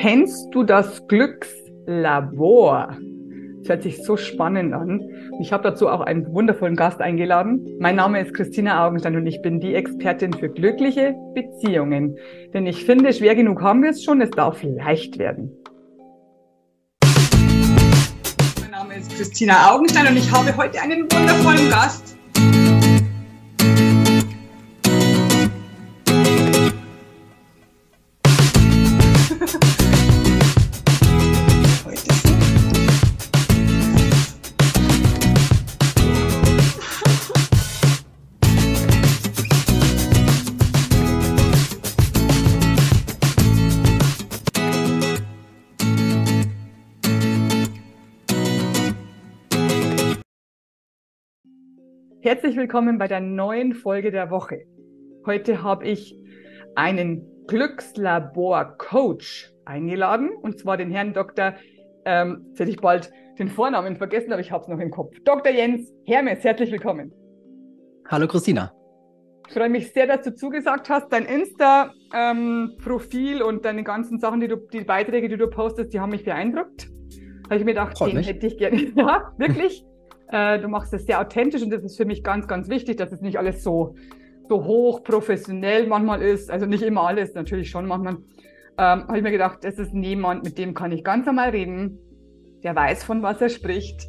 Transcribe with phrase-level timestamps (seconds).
[0.00, 2.96] Kennst du das Glückslabor?
[3.58, 5.06] Das hört sich so spannend an.
[5.42, 7.76] Ich habe dazu auch einen wundervollen Gast eingeladen.
[7.80, 12.16] Mein Name ist Christina Augenstein und ich bin die Expertin für glückliche Beziehungen.
[12.54, 15.52] Denn ich finde, schwer genug haben wir es schon, es darf leicht werden.
[18.62, 22.09] Mein Name ist Christina Augenstein und ich habe heute einen wundervollen Gast.
[52.22, 54.66] Herzlich willkommen bei der neuen Folge der Woche.
[55.24, 56.14] Heute habe ich
[56.74, 61.54] einen Glückslabor-Coach eingeladen, und zwar den Herrn Dr.
[62.04, 65.16] Ähm, jetzt hätte ich bald den Vornamen vergessen, aber ich habe es noch im Kopf.
[65.24, 65.50] Dr.
[65.50, 67.10] Jens Hermes, herzlich willkommen.
[68.06, 68.70] Hallo Christina.
[69.48, 71.10] Ich freue mich sehr, dass du zugesagt hast.
[71.10, 76.00] Dein Insta-Profil ähm, und deine ganzen Sachen, die du, die Beiträge, die du postest, die
[76.00, 76.86] haben mich beeindruckt.
[77.46, 78.28] Habe ich mir gedacht, Freut den mich.
[78.28, 78.76] hätte ich gerne.
[78.94, 79.86] Ja, wirklich.
[80.32, 83.12] Äh, du machst es sehr authentisch und das ist für mich ganz, ganz wichtig, dass
[83.12, 83.94] es nicht alles so,
[84.48, 86.50] so hoch professionell manchmal ist.
[86.50, 88.18] Also nicht immer alles, natürlich schon manchmal.
[88.78, 91.98] Ähm, habe ich mir gedacht, das ist jemand, mit dem kann ich ganz normal reden.
[92.62, 94.08] Der weiß, von was er spricht.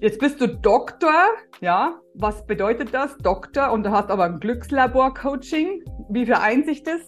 [0.00, 1.12] Jetzt bist du Doktor,
[1.60, 2.00] ja.
[2.14, 3.16] Was bedeutet das?
[3.18, 5.84] Doktor und du hast aber ein Glückslabor-Coaching.
[6.10, 7.00] Wie vereint sich das?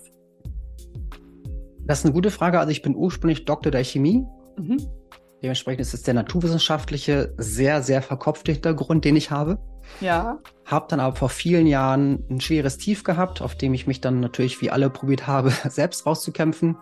[1.87, 2.59] Das ist eine gute Frage.
[2.59, 4.25] Also ich bin ursprünglich Doktor der Chemie.
[4.57, 4.79] Mhm.
[5.45, 9.59] Dementsprechend ist es der naturwissenschaftliche, sehr, sehr verkopfte Hintergrund, den ich habe.
[10.01, 10.39] Ja.
[10.65, 14.21] Habe dann aber vor vielen Jahren ein schweres Tief gehabt, auf dem ich mich dann
[14.21, 16.79] natürlich wie alle probiert habe, selbst rauszukämpfen,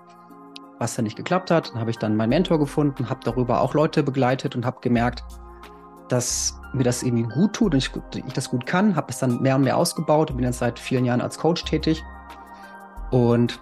[0.79, 1.71] was dann nicht geklappt hat.
[1.71, 5.25] Dann habe ich dann meinen Mentor gefunden, habe darüber auch Leute begleitet und habe gemerkt,
[6.09, 7.91] dass mir das irgendwie gut tut und ich,
[8.25, 8.95] ich das gut kann.
[8.95, 11.65] Habe es dann mehr und mehr ausgebaut und bin jetzt seit vielen Jahren als Coach
[11.65, 12.01] tätig
[13.11, 13.59] und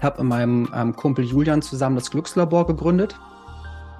[0.00, 3.18] habe mit meinem ähm, Kumpel Julian zusammen das Glückslabor gegründet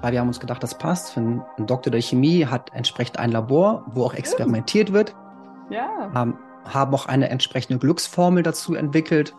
[0.01, 1.17] weil wir haben uns gedacht, das passt.
[1.17, 5.15] Ein, ein Doktor der Chemie hat entsprechend ein Labor, wo auch experimentiert wird.
[5.69, 6.11] Ja.
[6.13, 9.33] Haben, haben auch eine entsprechende Glücksformel dazu entwickelt.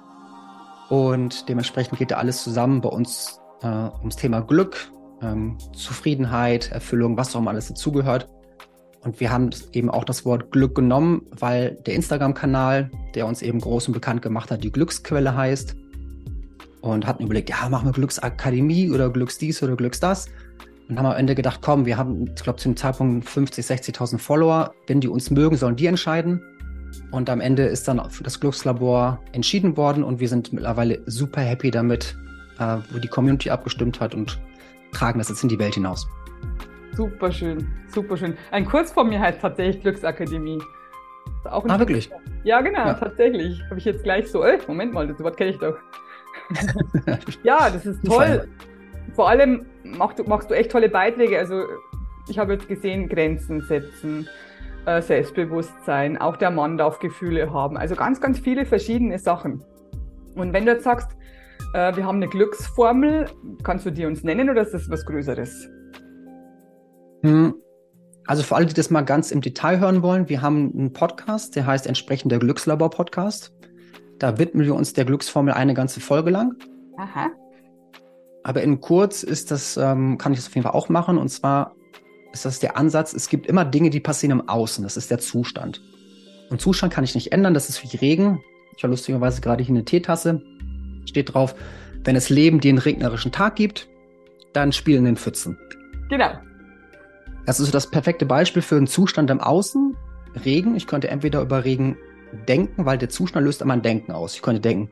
[0.89, 4.91] Und dementsprechend geht da alles zusammen bei uns äh, ums Thema Glück,
[5.23, 8.29] ähm, Zufriedenheit, Erfüllung, was auch immer alles dazugehört.
[9.05, 13.61] Und wir haben eben auch das Wort Glück genommen, weil der Instagram-Kanal, der uns eben
[13.61, 15.77] groß und bekannt gemacht hat, die Glücksquelle heißt.
[16.83, 20.27] Und hatten überlegt, ja, machen wir Glücksakademie oder Glücksdies oder Glücksdas.
[20.92, 24.19] Und haben am Ende gedacht, komm, wir haben, ich glaube, zu dem Zeitpunkt 50, 60.000
[24.19, 24.75] Follower.
[24.86, 26.42] Wenn die uns mögen, sollen die entscheiden.
[27.10, 31.41] Und am Ende ist dann für das Glückslabor entschieden worden und wir sind mittlerweile super
[31.41, 32.14] happy damit,
[32.58, 34.38] äh, wo die Community abgestimmt hat und
[34.92, 36.06] tragen das jetzt in die Welt hinaus.
[36.94, 38.36] Super schön, super schön.
[38.50, 40.58] Ein Kurs von mir heißt tatsächlich Glücksakademie.
[41.44, 42.10] Auch ah, wirklich?
[42.44, 42.94] Ja, genau, ja.
[42.94, 43.62] tatsächlich.
[43.70, 45.78] Habe ich jetzt gleich so, äh, Moment mal, das Wort kenne ich doch.
[47.44, 48.47] ja, das ist toll
[49.14, 51.38] vor allem machst du, machst du echt tolle Beiträge.
[51.38, 51.64] Also
[52.28, 54.28] ich habe jetzt gesehen, Grenzen setzen,
[54.86, 57.76] äh, Selbstbewusstsein, auch der Mann darf Gefühle haben.
[57.76, 59.62] Also ganz, ganz viele verschiedene Sachen.
[60.34, 61.10] Und wenn du jetzt sagst,
[61.74, 63.26] äh, wir haben eine Glücksformel,
[63.62, 65.69] kannst du die uns nennen oder ist das was Größeres?
[67.22, 67.54] Hm.
[68.26, 71.56] Also für alle, die das mal ganz im Detail hören wollen, wir haben einen Podcast,
[71.56, 73.52] der heißt entsprechend der Glückslabor Podcast.
[74.19, 76.54] Da widmen wir uns der Glücksformel eine ganze Folge lang.
[76.96, 77.30] Aha.
[78.44, 81.19] Aber in kurz ist das, ähm, kann ich das auf jeden Fall auch machen.
[81.19, 81.75] Und zwar
[82.32, 84.82] ist das der Ansatz, es gibt immer Dinge, die passieren im Außen.
[84.82, 85.82] Das ist der Zustand.
[86.50, 88.42] Und Zustand kann ich nicht ändern, das ist wie Regen.
[88.76, 90.42] Ich habe lustigerweise gerade hier eine Teetasse.
[91.06, 91.54] Steht drauf,
[92.04, 93.88] wenn es Leben dir einen regnerischen Tag gibt,
[94.52, 95.58] dann spielen den Pfützen.
[96.08, 96.32] Genau.
[97.47, 99.97] Das ist so das perfekte Beispiel für einen Zustand im Außen.
[100.44, 100.76] Regen.
[100.76, 101.97] Ich könnte entweder über Regen
[102.48, 104.34] denken, weil der Zustand löst immer ein Denken aus.
[104.34, 104.91] Ich könnte denken,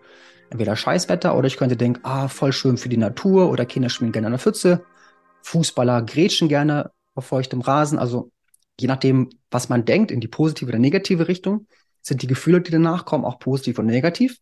[0.51, 4.13] entweder Scheißwetter oder ich könnte denken, ah, voll schön für die Natur oder Kinder spielen
[4.13, 4.85] gerne an der Pfütze,
[5.43, 7.99] Fußballer grätschen gerne auf feuchtem Rasen.
[7.99, 8.31] Also
[8.79, 11.67] je nachdem, was man denkt, in die positive oder negative Richtung,
[12.03, 14.39] sind die Gefühle, die danach kommen, auch positiv und negativ.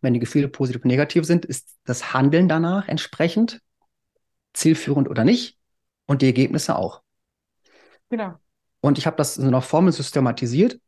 [0.00, 3.60] Wenn die Gefühle positiv und negativ sind, ist das Handeln danach entsprechend
[4.52, 5.58] zielführend oder nicht
[6.06, 7.02] und die Ergebnisse auch.
[8.10, 8.34] Genau.
[8.80, 10.80] Und ich habe das in einer Formel systematisiert,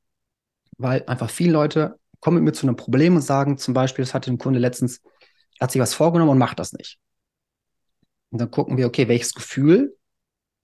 [0.76, 4.14] weil einfach viele Leute kommen mit mir zu einem Problem und sagen zum Beispiel, das
[4.14, 5.02] hatte ein Kunde letztens,
[5.60, 6.98] hat sich was vorgenommen und macht das nicht.
[8.30, 9.94] Und dann gucken wir, okay, welches Gefühl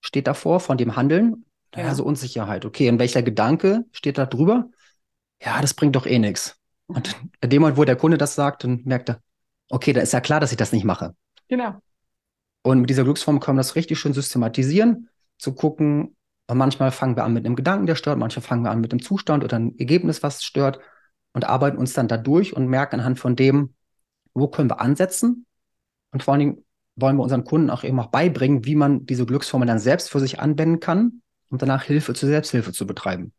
[0.01, 1.45] steht davor von dem Handeln?
[1.75, 2.65] Ja, ja so Unsicherheit.
[2.65, 4.71] Okay, und welcher Gedanke steht da drüber?
[5.45, 6.57] Ja, das bringt doch eh nichts.
[6.87, 9.21] Und in dem Moment, wo der Kunde das sagt, dann merkt er,
[9.69, 11.15] okay, da ist ja klar, dass ich das nicht mache.
[11.49, 11.75] Genau.
[12.63, 16.17] Und mit dieser Glücksform können wir das richtig schön systematisieren, zu gucken,
[16.51, 19.03] manchmal fangen wir an mit einem Gedanken, der stört, manchmal fangen wir an mit einem
[19.03, 20.81] Zustand oder einem Ergebnis, was stört
[21.33, 23.75] und arbeiten uns dann dadurch und merken anhand von dem,
[24.35, 25.47] wo können wir ansetzen
[26.13, 26.65] und vor allen Dingen
[26.97, 30.21] wollen wir unseren Kunden auch eben auch beibringen, wie man diese Glücksformel dann selbst für
[30.21, 33.33] sich anwenden kann, um danach Hilfe zur Selbsthilfe zu betreiben.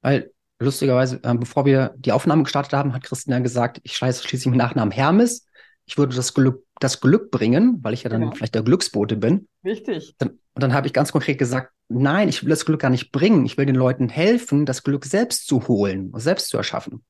[0.00, 4.50] Weil lustigerweise, äh, bevor wir die Aufnahme gestartet haben, hat Christina gesagt, ich scheiße schließlich
[4.50, 5.46] mit Nachnamen Hermes.
[5.88, 8.34] Ich würde das Glück, das Glück bringen, weil ich ja dann genau.
[8.34, 9.48] vielleicht der Glücksbote bin.
[9.62, 10.14] Wichtig.
[10.18, 13.10] Dann, und dann habe ich ganz konkret gesagt, nein, ich will das Glück gar nicht
[13.10, 13.46] bringen.
[13.46, 17.06] Ich will den Leuten helfen, das Glück selbst zu holen und selbst zu erschaffen.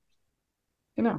[0.95, 1.19] Genau.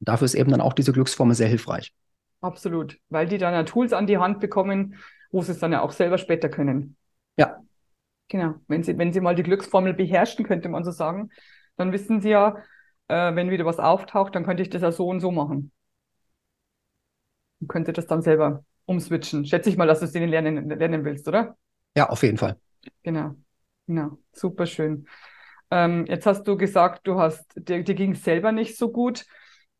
[0.00, 1.94] Dafür ist eben dann auch diese Glücksformel sehr hilfreich.
[2.40, 4.96] Absolut, weil die dann ja Tools an die Hand bekommen,
[5.30, 6.96] wo sie es dann ja auch selber später können.
[7.36, 7.60] Ja.
[8.26, 8.54] Genau.
[8.66, 11.30] Wenn sie, wenn sie mal die Glücksformel beherrschen, könnte man so sagen,
[11.76, 12.56] dann wissen sie ja,
[13.06, 15.70] äh, wenn wieder was auftaucht, dann könnte ich das ja so und so machen.
[17.60, 19.44] Und könnte das dann selber umswitchen.
[19.44, 21.56] Schätze ich mal, dass du es denen lernen, lernen willst, oder?
[21.96, 22.56] Ja, auf jeden Fall.
[23.02, 23.34] Genau.
[23.86, 24.18] Genau.
[24.32, 25.06] Super schön.
[25.70, 29.24] Ähm, jetzt hast du gesagt, du hast, dir, dir ging es selber nicht so gut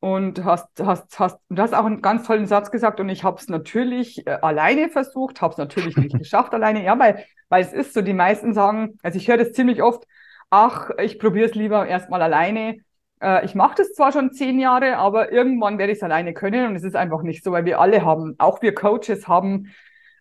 [0.00, 3.38] und hast, hast, hast, du hast auch einen ganz tollen Satz gesagt und ich habe
[3.38, 7.72] es natürlich äh, alleine versucht, habe es natürlich nicht geschafft alleine, ja, weil, weil es
[7.72, 10.04] ist so, die meisten sagen, also ich höre das ziemlich oft,
[10.50, 12.78] ach, ich probiere es lieber erstmal alleine.
[13.26, 16.68] Äh, ich mache das zwar schon zehn Jahre, aber irgendwann werde ich es alleine können
[16.68, 19.74] und es ist einfach nicht so, weil wir alle haben, auch wir Coaches haben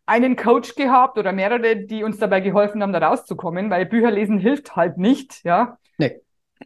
[0.07, 4.39] einen Coach gehabt oder mehrere, die uns dabei geholfen haben, da rauszukommen, weil Bücher lesen
[4.39, 5.77] hilft halt nicht, ja.
[5.97, 6.19] Nee.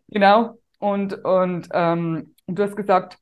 [0.07, 0.57] Genau.
[0.79, 3.17] Und, und, ähm, und du hast gesagt,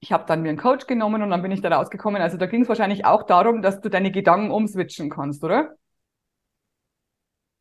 [0.00, 2.22] ich habe dann mir einen Coach genommen und dann bin ich da rausgekommen.
[2.22, 5.74] Also da ging es wahrscheinlich auch darum, dass du deine Gedanken umswitchen kannst, oder?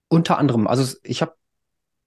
[0.07, 0.67] Unter anderem.
[0.67, 1.33] Also ich habe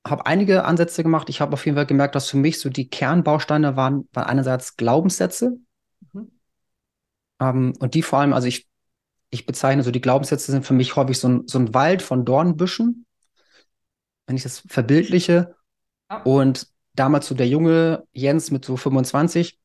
[0.07, 1.29] hab einige Ansätze gemacht.
[1.29, 4.77] Ich habe auf jeden Fall gemerkt, dass für mich so die Kernbausteine waren, waren einerseits
[4.77, 5.59] Glaubenssätze.
[6.13, 6.33] Mhm.
[7.41, 8.69] Ähm, und die vor allem, also ich,
[9.31, 12.25] ich bezeichne so, die Glaubenssätze sind für mich häufig so ein, so ein Wald von
[12.25, 13.07] Dornbüschen,
[14.27, 15.55] wenn ich das verbildliche.
[16.11, 16.23] Ja.
[16.23, 19.59] Und damals so der junge Jens mit so 25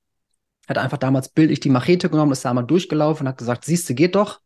[0.68, 3.95] hat einfach damals bildlich die Machete genommen, ist da einmal durchgelaufen und hat gesagt, siehste,
[3.95, 4.42] geht doch.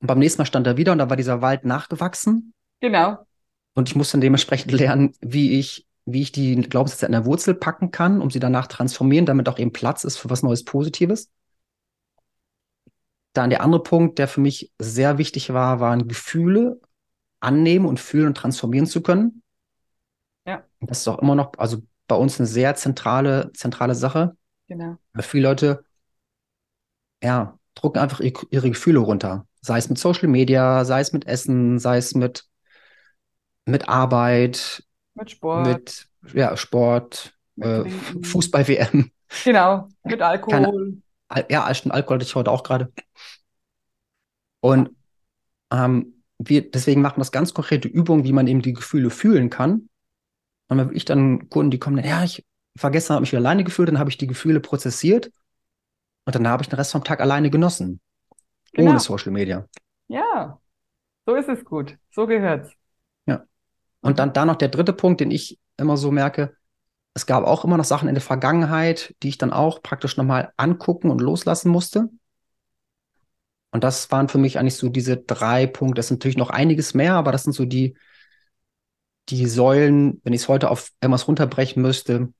[0.00, 2.52] Und beim nächsten Mal stand er wieder und da war dieser Wald nachgewachsen.
[2.80, 3.24] Genau.
[3.74, 7.54] Und ich musste dann dementsprechend lernen, wie ich, wie ich die Glaubenssätze an der Wurzel
[7.54, 11.30] packen kann, um sie danach transformieren, damit auch eben Platz ist für was Neues Positives.
[13.32, 16.80] Dann der andere Punkt, der für mich sehr wichtig war, waren Gefühle
[17.40, 19.42] annehmen und fühlen und transformieren zu können.
[20.46, 20.64] Ja.
[20.80, 24.36] Das ist auch immer noch, also bei uns eine sehr zentrale, zentrale Sache.
[24.68, 24.96] Genau.
[25.12, 25.84] Weil viele Leute,
[27.22, 29.46] ja, drucken einfach ihre Gefühle runter.
[29.60, 32.46] Sei es mit Social Media, sei es mit Essen, sei es mit,
[33.64, 37.84] mit Arbeit, mit Sport, mit ja, Sport, äh,
[38.22, 39.10] Fußball-WM.
[39.44, 41.00] Genau, mit Alkohol.
[41.28, 42.92] Keine, ja, stimmt, Alkohol hatte ich heute auch gerade.
[44.60, 44.90] Und
[45.72, 49.48] ähm, wir, deswegen machen wir das ganz konkrete Übungen, wie man eben die Gefühle fühlen
[49.48, 49.88] kann
[50.72, 52.44] dann habe ich dann Kunden, die kommen dann, ja, ich
[52.76, 55.30] vergessen, habe mich wieder alleine gefühlt, dann habe ich die Gefühle prozessiert
[56.24, 58.00] und dann habe ich den Rest vom Tag alleine genossen.
[58.72, 58.90] Genau.
[58.90, 59.66] Ohne Social Media.
[60.08, 60.58] Ja,
[61.26, 61.98] so ist es gut.
[62.10, 62.72] So gehört's.
[64.02, 66.54] Und dann da noch der dritte Punkt, den ich immer so merke,
[67.14, 70.52] es gab auch immer noch Sachen in der Vergangenheit, die ich dann auch praktisch nochmal
[70.56, 72.08] angucken und loslassen musste.
[73.70, 75.96] Und das waren für mich eigentlich so diese drei Punkte.
[75.96, 77.96] Das sind natürlich noch einiges mehr, aber das sind so die,
[79.28, 82.32] die Säulen, wenn ich es heute auf irgendwas runterbrechen müsste,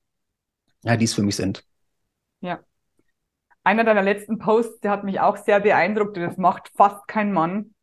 [0.83, 1.65] ja, die es für mich sind.
[2.41, 2.59] Ja.
[3.63, 7.73] Einer deiner letzten Posts, der hat mich auch sehr beeindruckt das macht fast kein Mann.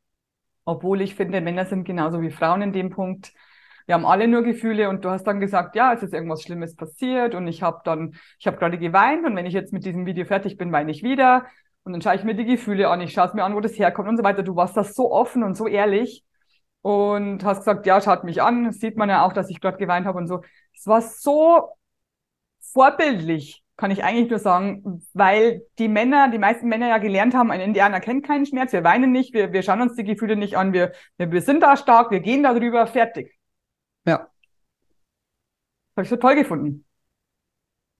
[0.64, 3.32] Obwohl ich finde, Männer sind genauso wie Frauen in dem Punkt.
[3.90, 6.76] Wir haben alle nur Gefühle und du hast dann gesagt, ja, es ist irgendwas Schlimmes
[6.76, 10.06] passiert und ich habe dann, ich habe gerade geweint und wenn ich jetzt mit diesem
[10.06, 11.47] Video fertig bin, weine ich wieder
[11.82, 13.76] und dann schaue ich mir die Gefühle an, ich schaue es mir an, wo das
[13.76, 14.44] herkommt und so weiter.
[14.44, 16.25] Du warst das so offen und so ehrlich
[16.82, 20.06] und hast gesagt, ja, schaut mich an, sieht man ja auch, dass ich dort geweint
[20.06, 20.42] habe und so.
[20.73, 21.70] Es war so
[22.61, 27.50] vorbildlich, kann ich eigentlich nur sagen, weil die Männer, die meisten Männer ja gelernt haben,
[27.50, 30.56] ein Indianer kennt keinen Schmerz, wir weinen nicht, wir, wir schauen uns die Gefühle nicht
[30.56, 33.39] an, wir, wir sind da stark, wir gehen darüber, fertig.
[34.04, 34.30] Ja.
[35.97, 36.85] Habe ich so toll gefunden.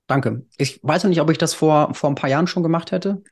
[0.07, 0.47] Danke.
[0.57, 3.23] Ich weiß noch nicht, ob ich das vor, vor ein paar Jahren schon gemacht hätte.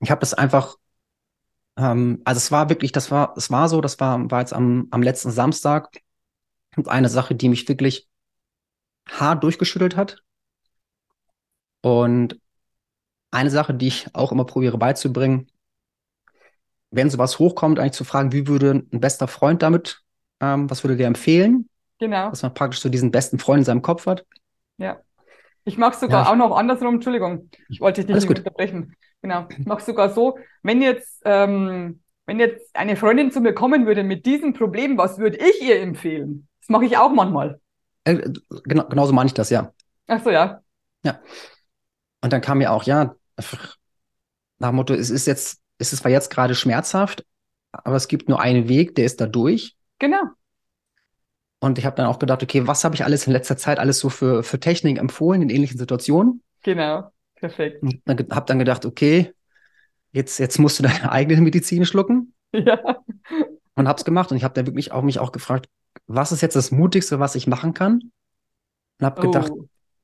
[0.00, 0.76] Ich habe das einfach
[1.80, 4.88] ähm, also es war wirklich, das war, es war so, das war, war jetzt am,
[4.90, 6.02] am letzten Samstag
[6.86, 8.08] eine Sache, die mich wirklich
[9.08, 10.22] hart durchgeschüttelt hat.
[11.82, 12.38] Und
[13.30, 15.50] eine Sache, die ich auch immer probiere beizubringen,
[16.90, 20.02] wenn sowas hochkommt, eigentlich zu fragen, wie würde ein bester Freund damit,
[20.40, 21.68] ähm, was würde der empfehlen?
[21.98, 22.30] Genau.
[22.30, 24.24] Dass man praktisch so diesen besten Freund in seinem Kopf hat.
[24.78, 25.00] Ja.
[25.64, 28.38] Ich mache sogar ja, auch noch andersrum, Entschuldigung, ich wollte dich nicht gut.
[28.38, 28.96] unterbrechen.
[29.22, 33.86] Genau, ich mache sogar so, wenn jetzt, ähm, wenn jetzt eine Freundin zu mir kommen
[33.86, 36.48] würde mit diesem Problem, was würde ich ihr empfehlen?
[36.60, 37.60] Das mache ich auch manchmal.
[38.04, 38.32] Äh,
[38.64, 39.72] genau, genauso meine ich das, ja.
[40.06, 40.62] Ach so, ja.
[41.04, 41.20] Ja.
[42.22, 43.14] Und dann kam mir auch, ja,
[44.58, 47.24] nach dem Motto, es ist jetzt, es ist zwar jetzt gerade schmerzhaft,
[47.72, 49.76] aber es gibt nur einen Weg, der ist da durch.
[50.00, 50.22] Genau.
[51.60, 53.98] Und ich habe dann auch gedacht, okay, was habe ich alles in letzter Zeit alles
[53.98, 56.42] so für, für Technik empfohlen in ähnlichen Situationen?
[56.62, 57.82] Genau, perfekt.
[57.82, 59.32] Und dann habe dann gedacht, okay,
[60.12, 62.34] jetzt, jetzt musst du deine eigene Medizin schlucken.
[62.52, 62.80] Ja.
[63.76, 64.32] Und habe es gemacht.
[64.32, 65.68] Und ich habe dann wirklich auch mich auch gefragt,
[66.08, 68.10] was ist jetzt das Mutigste, was ich machen kann?
[68.98, 69.30] Und habe oh.
[69.30, 69.52] gedacht,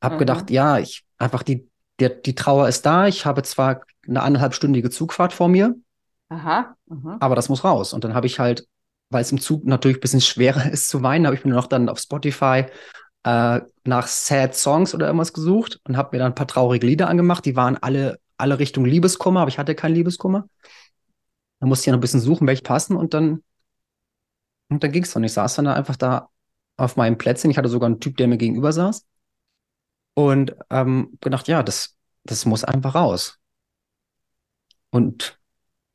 [0.00, 3.08] hab gedacht, ja, ich einfach die, der, die Trauer ist da.
[3.08, 5.74] Ich habe zwar eine anderthalbstündige Zugfahrt vor mir,
[6.28, 7.16] Aha, aha.
[7.18, 7.92] aber das muss raus.
[7.92, 8.68] Und dann habe ich halt
[9.10, 11.66] weil es im Zug natürlich ein bisschen schwerer ist zu weinen, habe ich mir noch
[11.66, 12.66] dann auf Spotify
[13.24, 17.08] äh, nach Sad Songs oder irgendwas gesucht und habe mir dann ein paar traurige Lieder
[17.08, 17.44] angemacht.
[17.44, 20.48] Die waren alle, alle Richtung Liebeskummer, aber ich hatte keinen Liebeskummer.
[21.60, 23.42] Da musste ich ja noch ein bisschen suchen, welche passen und dann,
[24.68, 25.24] und dann ging es dann.
[25.24, 26.28] Ich saß dann einfach da
[26.76, 27.50] auf meinem Plätzchen.
[27.50, 29.06] Ich hatte sogar einen Typ, der mir gegenüber saß.
[30.14, 33.38] Und ähm, gedacht, ja, das, das muss einfach raus.
[34.90, 35.38] Und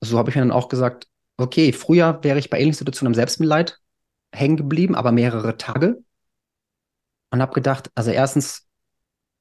[0.02, 3.16] so habe ich mir dann auch gesagt, okay, früher wäre ich bei ähnlichen Situationen im
[3.16, 3.80] Selbstmitleid
[4.32, 6.04] hängen geblieben, aber mehrere Tage.
[7.32, 8.68] Und habe gedacht, also erstens,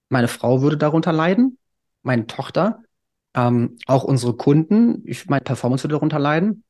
[0.08, 1.58] meine Frau würde darunter leiden,
[2.02, 2.82] meine Tochter,
[3.34, 6.64] ähm, auch unsere Kunden, ich, meine Performance würde darunter leiden.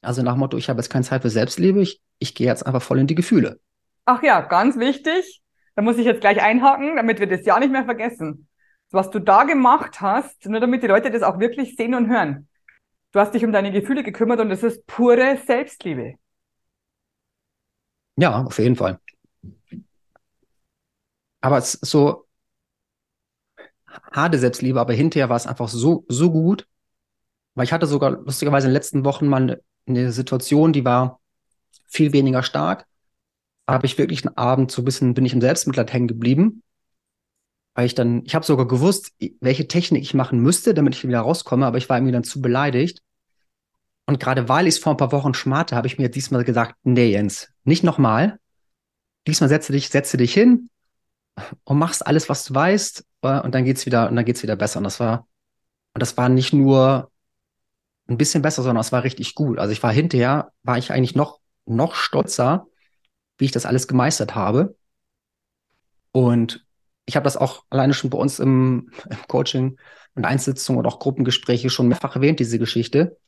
[0.00, 2.66] Also nach dem Motto, ich habe jetzt keine Zeit für Selbstliebe, ich, ich gehe jetzt
[2.66, 3.60] einfach voll in die Gefühle.
[4.04, 5.42] Ach ja, ganz wichtig.
[5.74, 8.48] Da muss ich jetzt gleich einhaken, damit wir das ja nicht mehr vergessen.
[8.90, 12.48] Was du da gemacht hast, nur damit die Leute das auch wirklich sehen und hören.
[13.12, 16.14] Du hast dich um deine Gefühle gekümmert und das ist pure Selbstliebe.
[18.16, 18.98] Ja, auf jeden Fall.
[21.40, 22.26] Aber es ist so
[24.12, 26.66] harte Selbstliebe, aber hinterher war es einfach so, so gut.
[27.54, 31.20] Weil ich hatte sogar lustigerweise in den letzten Wochen mal eine, Situation, die war
[31.86, 32.86] viel weniger stark.
[33.66, 36.62] Habe ich wirklich einen Abend so ein bisschen, bin ich im Selbstmitleid hängen geblieben.
[37.74, 41.20] Weil ich dann, ich habe sogar gewusst, welche Technik ich machen müsste, damit ich wieder
[41.20, 43.02] rauskomme, aber ich war irgendwie dann zu beleidigt.
[44.06, 46.74] Und gerade weil ich es vor ein paar Wochen schmarte, habe ich mir diesmal gesagt,
[46.82, 48.38] nee, Jens, nicht nochmal.
[49.26, 50.68] Diesmal setze dich, setze dich hin
[51.64, 54.56] und machst alles, was du weißt, äh, und dann geht's wieder, und dann geht's wieder
[54.56, 54.78] besser.
[54.78, 55.28] Und das war,
[55.94, 57.10] und das war nicht nur
[58.08, 59.58] ein bisschen besser, sondern es war richtig gut.
[59.58, 62.66] Also ich war hinterher, war ich eigentlich noch, noch stolzer,
[63.38, 64.76] wie ich das alles gemeistert habe.
[66.10, 66.66] Und
[67.06, 69.78] ich habe das auch alleine schon bei uns im, im Coaching
[70.14, 73.18] und Einsitzungen und auch Gruppengespräche schon mehrfach erwähnt, diese Geschichte.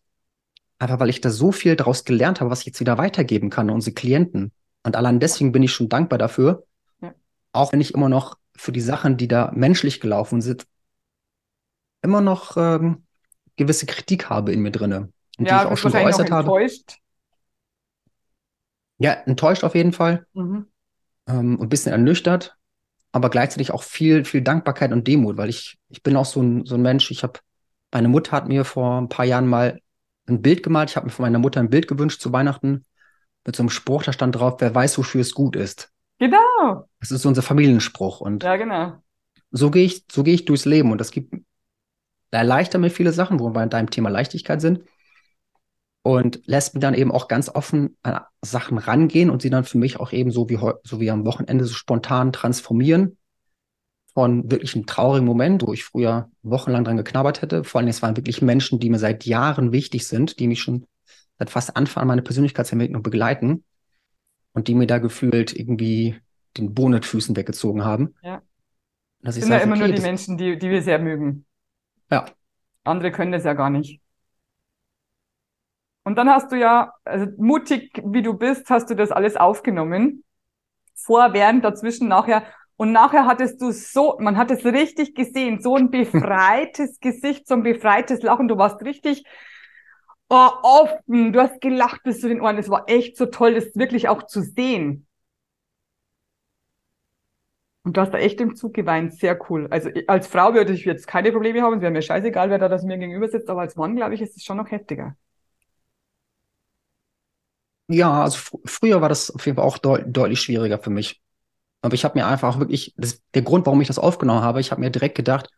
[0.79, 3.69] Einfach weil ich da so viel daraus gelernt habe, was ich jetzt wieder weitergeben kann
[3.69, 4.53] an unsere Klienten.
[4.83, 6.67] Und allein deswegen bin ich schon dankbar dafür.
[7.01, 7.15] Ja.
[7.53, 10.67] Auch wenn ich immer noch für die Sachen, die da menschlich gelaufen sind,
[12.03, 13.05] immer noch ähm,
[13.57, 15.13] gewisse Kritik habe in mir drinne.
[15.39, 16.49] Und ja, die ich auch schon geäußert habe.
[16.49, 16.99] Enttäuscht.
[18.99, 20.27] Ja, enttäuscht auf jeden Fall.
[20.35, 20.67] Mhm.
[21.27, 22.57] Ähm, ein bisschen ernüchtert,
[23.15, 26.67] aber gleichzeitig auch viel, viel Dankbarkeit und Demut, weil ich, ich bin auch so ein,
[26.67, 27.39] so ein Mensch, ich habe,
[27.93, 29.79] meine Mutter hat mir vor ein paar Jahren mal
[30.27, 30.91] ein Bild gemalt.
[30.91, 32.85] Ich habe mir von meiner Mutter ein Bild gewünscht zu Weihnachten
[33.47, 35.93] mit so einem Spruch, da stand drauf, wer weiß, wofür es gut ist.
[36.19, 36.89] Genau.
[36.99, 38.21] Das ist so unser Familienspruch.
[38.21, 38.95] Und ja, genau.
[39.53, 41.37] So gehe ich, so gehe ich durchs Leben und das gibt
[42.33, 44.81] erleichtert mir viele Sachen, wo wir bei deinem Thema Leichtigkeit sind.
[46.07, 49.79] Und lässt mir dann eben auch ganz offen an Sachen rangehen und sie dann für
[49.79, 53.17] mich auch eben so wie, so wie am Wochenende so spontan transformieren
[54.13, 57.65] von wirklich einem traurigen Moment, wo ich früher wochenlang dran geknabbert hätte.
[57.65, 60.87] Vor allem, es waren wirklich Menschen, die mir seit Jahren wichtig sind, die mich schon
[61.39, 63.65] seit fast Anfang an meine Persönlichkeitsentwicklung begleiten
[64.53, 66.17] und die mir da gefühlt irgendwie
[66.59, 68.15] den Boden mit Füßen weggezogen haben.
[68.23, 68.43] Ja.
[69.23, 71.47] Das sind ja immer okay, nur die Menschen, die, die wir sehr mögen.
[72.11, 72.27] Ja.
[72.85, 74.01] Andere können das ja gar nicht.
[76.05, 80.23] Und dann hast du ja, also mutig wie du bist, hast du das alles aufgenommen.
[80.95, 82.45] Vor, während, dazwischen, nachher.
[82.77, 87.55] Und nachher hattest du so, man hat es richtig gesehen, so ein befreites Gesicht, so
[87.55, 88.49] ein befreites Lachen.
[88.49, 89.25] Du warst richtig
[90.29, 92.59] oh, offen, du hast gelacht bis zu den Ohren.
[92.59, 95.07] Es war echt so toll, das wirklich auch zu sehen.
[97.83, 99.69] Und du hast da echt im Zug geweint, sehr cool.
[99.71, 102.69] Also als Frau würde ich jetzt keine Probleme haben, es wäre mir scheißegal, wer da
[102.69, 105.17] das mir gegenüber sitzt, aber als Mann, glaube ich, ist es schon noch heftiger.
[107.89, 111.21] Ja, also fr früher war das auf jeden Fall auch deut deutlich schwieriger für mich.
[111.83, 114.71] Aber ich habe mir einfach wirklich, das, der Grund, warum ich das aufgenommen habe, ich
[114.71, 115.51] habe mir direkt gedacht,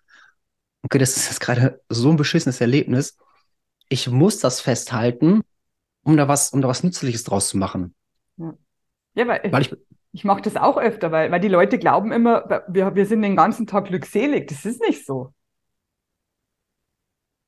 [0.83, 3.17] okay, das ist jetzt gerade so ein beschissenes Erlebnis.
[3.89, 5.43] Ich muss das festhalten,
[6.03, 7.95] um da was, um da was Nützliches draus zu machen.
[8.37, 8.55] Ja,
[9.15, 9.77] ja weil, weil ich,
[10.13, 13.37] Ich mache das auch öfter, weil, weil die Leute glauben immer, wir, wir sind den
[13.37, 14.49] ganzen Tag glückselig.
[14.49, 15.35] Das ist nicht so.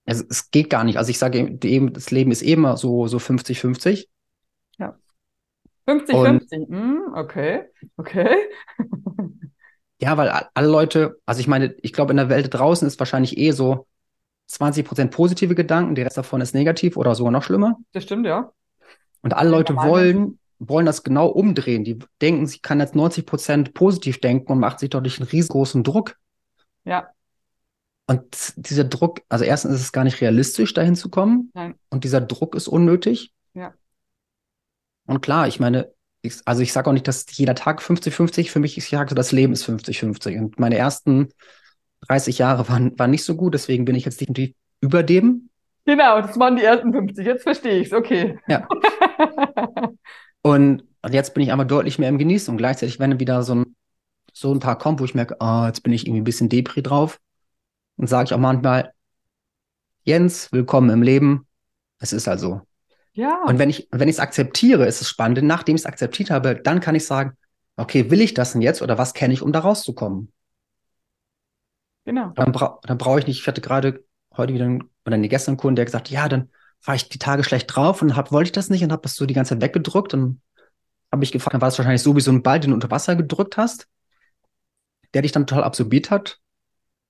[0.07, 0.97] Also, es geht gar nicht.
[0.99, 4.09] Also ich sage eben, das Leben ist eben so, so 50-50.
[4.79, 4.99] Ja.
[5.87, 6.69] 50-50.
[6.69, 7.65] Hm, okay.
[7.97, 8.37] Okay.
[10.01, 13.39] ja, weil alle Leute, also ich meine, ich glaube, in der Welt draußen ist wahrscheinlich
[13.39, 13.87] eh so
[14.51, 17.79] 20% positive Gedanken, der Rest davon ist negativ oder sogar noch schlimmer.
[17.93, 18.53] Das stimmt, ja.
[19.23, 21.85] Und alle Leute wollen, wollen das genau umdrehen.
[21.85, 26.17] Die denken, sie kann jetzt 90% positiv denken und macht sich dadurch einen riesengroßen Druck.
[26.85, 27.09] Ja.
[28.07, 31.51] Und dieser Druck, also erstens ist es gar nicht realistisch, dahin zu kommen.
[31.53, 31.75] Nein.
[31.91, 33.35] Und dieser Druck ist unnötig.
[33.53, 33.75] Ja.
[35.09, 38.61] Und klar, ich meine, ich, also ich sage auch nicht, dass jeder Tag 50-50 für
[38.61, 38.85] mich ist.
[38.85, 40.39] Ich sage so, das Leben ist 50-50.
[40.39, 41.31] Und meine ersten
[42.09, 45.51] 30 Jahre waren, waren nicht so gut, deswegen bin ich jetzt definitiv über dem.
[45.85, 47.27] Genau, das waren die ersten 50.
[47.27, 48.39] Jetzt verstehe ich es, okay.
[48.47, 48.69] Ja.
[50.43, 53.55] und, und jetzt bin ich aber deutlich mehr im Genießen und gleichzeitig, wenn wieder so
[53.55, 53.77] ein,
[54.33, 56.83] so ein Tag kommt, wo ich merke, oh, jetzt bin ich irgendwie ein bisschen Depri
[56.83, 57.19] drauf,
[57.99, 58.93] und sage ich auch manchmal,
[60.05, 61.47] Jens, willkommen im Leben.
[61.99, 62.68] Es ist also.
[63.19, 63.43] Ja.
[63.47, 65.43] Und wenn ich, wenn ich es akzeptiere, ist es spannend.
[65.43, 67.37] Nachdem ich es akzeptiert habe, dann kann ich sagen,
[67.77, 70.33] okay, will ich das denn jetzt oder was kenne ich, um da rauszukommen?
[72.05, 72.31] Genau.
[72.37, 74.05] Dann, bra dann brauche ich nicht, ich hatte gerade
[74.37, 76.51] heute wieder einen, oder nee, gestern einen Kunden, der gesagt, ja, dann
[76.85, 79.17] war ich die Tage schlecht drauf und hab, wollte ich das nicht und habe das
[79.17, 80.41] so die ganze Zeit weggedrückt und
[81.11, 82.91] habe ich gefragt, dann war es wahrscheinlich so wie so ein Ball, den du unter
[82.91, 83.89] Wasser gedrückt hast,
[85.13, 86.41] der dich dann total absorbiert hat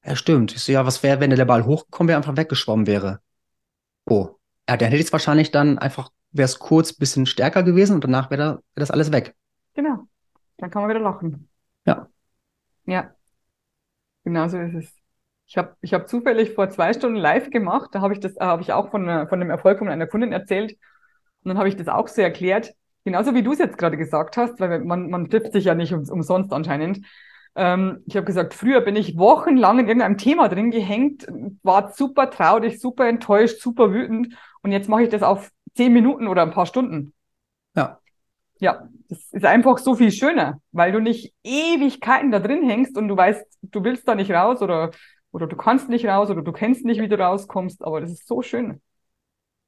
[0.05, 0.55] ja, stimmt.
[0.55, 3.21] Ich so, ja, was wäre, wenn der Ball hochgekommen wäre, einfach weggeschwommen wäre?
[4.07, 4.38] Oh.
[4.69, 7.95] Ja, dann hätte ich es wahrscheinlich dann einfach, wäre es kurz ein bisschen stärker gewesen
[7.95, 9.35] und danach wäre da, wär das alles weg.
[9.75, 10.07] Genau.
[10.59, 11.49] Dann kann man wieder lachen.
[11.87, 12.09] Ja.
[12.85, 13.15] Ja.
[14.25, 14.95] Genau so ist es.
[15.47, 17.91] Ich habe ich hab zufällig vor zwei Stunden live gemacht.
[17.93, 20.07] Da habe ich das, äh, habe ich auch von, äh, von dem Erfolg von einer
[20.07, 20.73] Kundin erzählt.
[21.43, 22.75] Und dann habe ich das auch so erklärt.
[23.05, 25.95] Genauso wie du es jetzt gerade gesagt hast, weil man, man trifft sich ja nicht
[25.95, 27.07] um, umsonst anscheinend.
[27.55, 31.27] Ähm, ich habe gesagt, früher bin ich wochenlang in irgendeinem Thema drin gehängt,
[31.63, 36.27] war super traurig, super enttäuscht, super wütend und jetzt mache ich das auf zehn Minuten
[36.27, 37.13] oder ein paar Stunden.
[37.75, 38.01] Ja.
[38.61, 43.07] Ja, das ist einfach so viel schöner, weil du nicht Ewigkeiten da drin hängst und
[43.09, 44.91] du weißt, du willst da nicht raus oder,
[45.31, 48.27] oder du kannst nicht raus oder du kennst nicht, wie du rauskommst, aber das ist
[48.27, 48.81] so schön.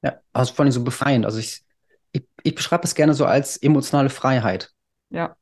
[0.03, 1.24] Ja, also vor allem so befreiend.
[1.24, 1.62] Also ich,
[2.12, 4.72] ich, ich beschreibe es gerne so als emotionale Freiheit.
[5.11, 5.37] Ja,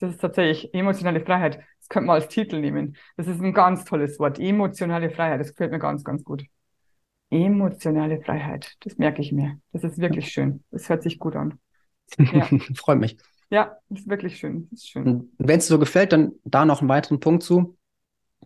[0.00, 1.58] das ist tatsächlich emotionale Freiheit.
[1.80, 2.96] Das könnte man als Titel nehmen.
[3.16, 4.38] Das ist ein ganz tolles Wort.
[4.38, 5.40] Emotionale Freiheit.
[5.40, 6.44] Das gefällt mir ganz, ganz gut.
[7.34, 8.74] Emotionale Freiheit.
[8.80, 9.58] Das merke ich mir.
[9.72, 10.62] Das ist wirklich schön.
[10.70, 11.58] Das hört sich gut an.
[12.18, 12.48] Ja.
[12.76, 13.16] Freut mich.
[13.50, 14.68] Ja, das ist wirklich schön.
[14.72, 15.32] Ist schön.
[15.38, 17.76] Wenn es so gefällt, dann da noch einen weiteren Punkt zu.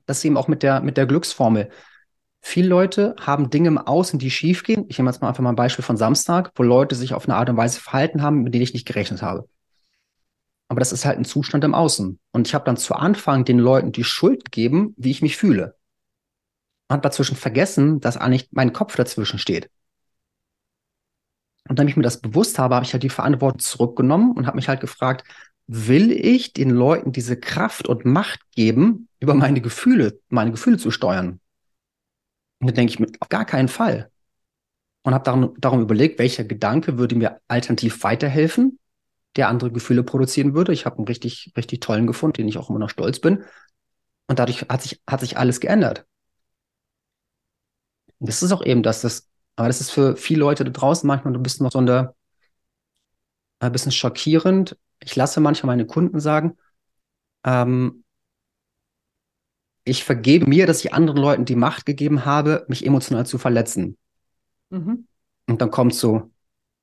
[0.07, 1.69] Das ist eben auch mit der, mit der Glücksformel.
[2.41, 4.87] Viele Leute haben Dinge im Außen, die schiefgehen.
[4.89, 7.37] Ich nehme jetzt mal einfach mal ein Beispiel von Samstag, wo Leute sich auf eine
[7.37, 9.49] Art und Weise verhalten haben, mit denen ich nicht gerechnet habe.
[10.69, 12.19] Aber das ist halt ein Zustand im Außen.
[12.33, 15.78] Und ich habe dann zu Anfang den Leuten die Schuld gegeben, wie ich mich fühle.
[16.89, 19.71] Und dazwischen vergessen, dass eigentlich mein Kopf dazwischen steht.
[21.69, 24.57] Und dann ich mir das bewusst habe, habe ich halt die Verantwortung zurückgenommen und habe
[24.57, 25.27] mich halt gefragt,
[25.67, 30.91] will ich den Leuten diese Kraft und Macht geben, über meine Gefühle, meine Gefühle zu
[30.91, 31.41] steuern?
[32.61, 34.11] Und dann denke ich mir, auf gar keinen Fall.
[35.03, 38.79] Und habe darum, darum überlegt, welcher Gedanke würde mir alternativ weiterhelfen
[39.37, 40.73] der andere Gefühle produzieren würde.
[40.73, 43.45] Ich habe einen richtig, richtig tollen gefunden, den ich auch immer noch stolz bin.
[44.27, 46.07] Und dadurch hat sich, hat sich alles geändert.
[48.19, 51.07] Und das ist auch eben das, das, aber das ist für viele Leute da draußen
[51.07, 52.15] manchmal ein bisschen noch so eine,
[53.61, 54.77] ein bisschen schockierend.
[55.01, 56.57] Ich lasse manchmal meine Kunden sagen,
[57.45, 58.05] ähm,
[59.85, 63.97] ich vergebe mir, dass ich anderen Leuten die Macht gegeben habe, mich emotional zu verletzen.
[64.71, 65.07] Mhm.
[65.47, 66.31] Und dann kommt so,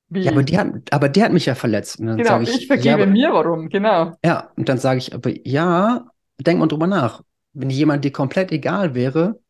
[0.08, 0.22] wie?
[0.22, 1.98] Ja, aber der, hat, aber der hat mich ja verletzt.
[1.98, 4.16] genau, ich, ich vergebe ja, aber, mir, warum, genau.
[4.24, 6.06] Ja, und dann sage ich, aber ja,
[6.38, 7.22] denk mal drüber nach.
[7.52, 9.40] Wenn jemand dir komplett egal wäre,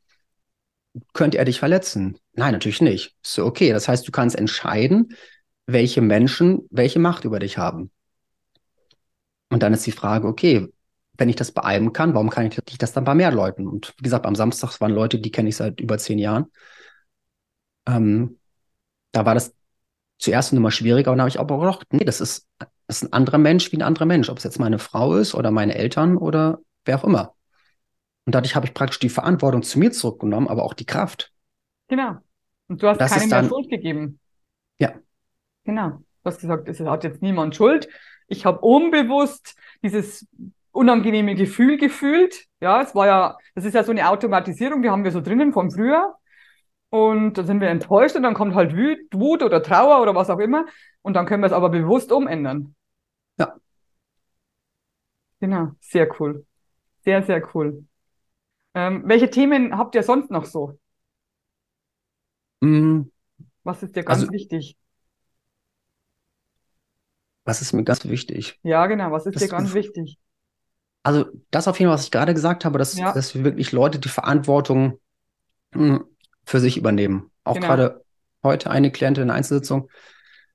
[1.12, 2.18] könnte er dich verletzen.
[2.34, 3.16] Nein, natürlich nicht.
[3.22, 3.72] So, okay.
[3.72, 5.14] Das heißt, du kannst entscheiden,
[5.66, 7.90] welche Menschen welche Macht über dich haben.
[9.50, 10.68] Und dann ist die Frage, okay,
[11.18, 13.66] wenn ich das bei einem kann, warum kann ich das dann bei mehr Leuten?
[13.66, 16.46] Und wie gesagt, am Samstag waren Leute, die kenne ich seit über zehn Jahren.
[17.86, 18.38] Ähm,
[19.12, 19.54] da war das
[20.18, 23.04] zuerst eine Nummer schwieriger und dann habe ich aber gedacht, nee, das ist, das ist
[23.04, 25.74] ein anderer Mensch wie ein anderer Mensch, ob es jetzt meine Frau ist oder meine
[25.76, 27.35] Eltern oder wer auch immer.
[28.26, 31.32] Und dadurch habe ich praktisch die Verantwortung zu mir zurückgenommen, aber auch die Kraft.
[31.88, 32.16] Genau.
[32.68, 34.18] Und du hast das keine mehr Schuld gegeben.
[34.78, 34.94] Ja.
[35.64, 35.90] Genau.
[35.90, 37.88] Du hast gesagt, es hat jetzt niemand Schuld.
[38.26, 40.26] Ich habe unbewusst dieses
[40.72, 42.46] unangenehme Gefühl gefühlt.
[42.60, 45.52] Ja, es war ja, das ist ja so eine Automatisierung, die haben wir so drinnen
[45.52, 46.16] von früher.
[46.90, 50.40] Und dann sind wir enttäuscht und dann kommt halt Wut oder Trauer oder was auch
[50.40, 50.66] immer.
[51.02, 52.74] Und dann können wir es aber bewusst umändern.
[53.38, 53.54] Ja.
[55.40, 56.44] Genau, sehr cool.
[57.04, 57.84] Sehr, sehr cool.
[58.76, 60.78] Ähm, welche Themen habt ihr sonst noch so?
[62.60, 63.04] Mm.
[63.64, 64.76] Was ist dir ganz also, wichtig?
[67.46, 68.60] Was ist mir ganz wichtig?
[68.62, 70.18] Ja, genau, was ist das, dir ganz wichtig?
[71.02, 73.14] Also, das auf jeden Fall, was ich gerade gesagt habe, dass, ja.
[73.14, 75.00] dass wir wirklich Leute die Verantwortung
[75.72, 76.04] hm,
[76.44, 77.30] für sich übernehmen.
[77.44, 77.68] Auch genau.
[77.68, 78.04] gerade
[78.42, 79.88] heute eine Klientin in der Einzelsitzung,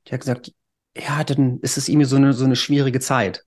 [0.07, 0.53] die hat gesagt,
[0.95, 3.45] ja, dann ist es irgendwie so eine, so eine schwierige Zeit.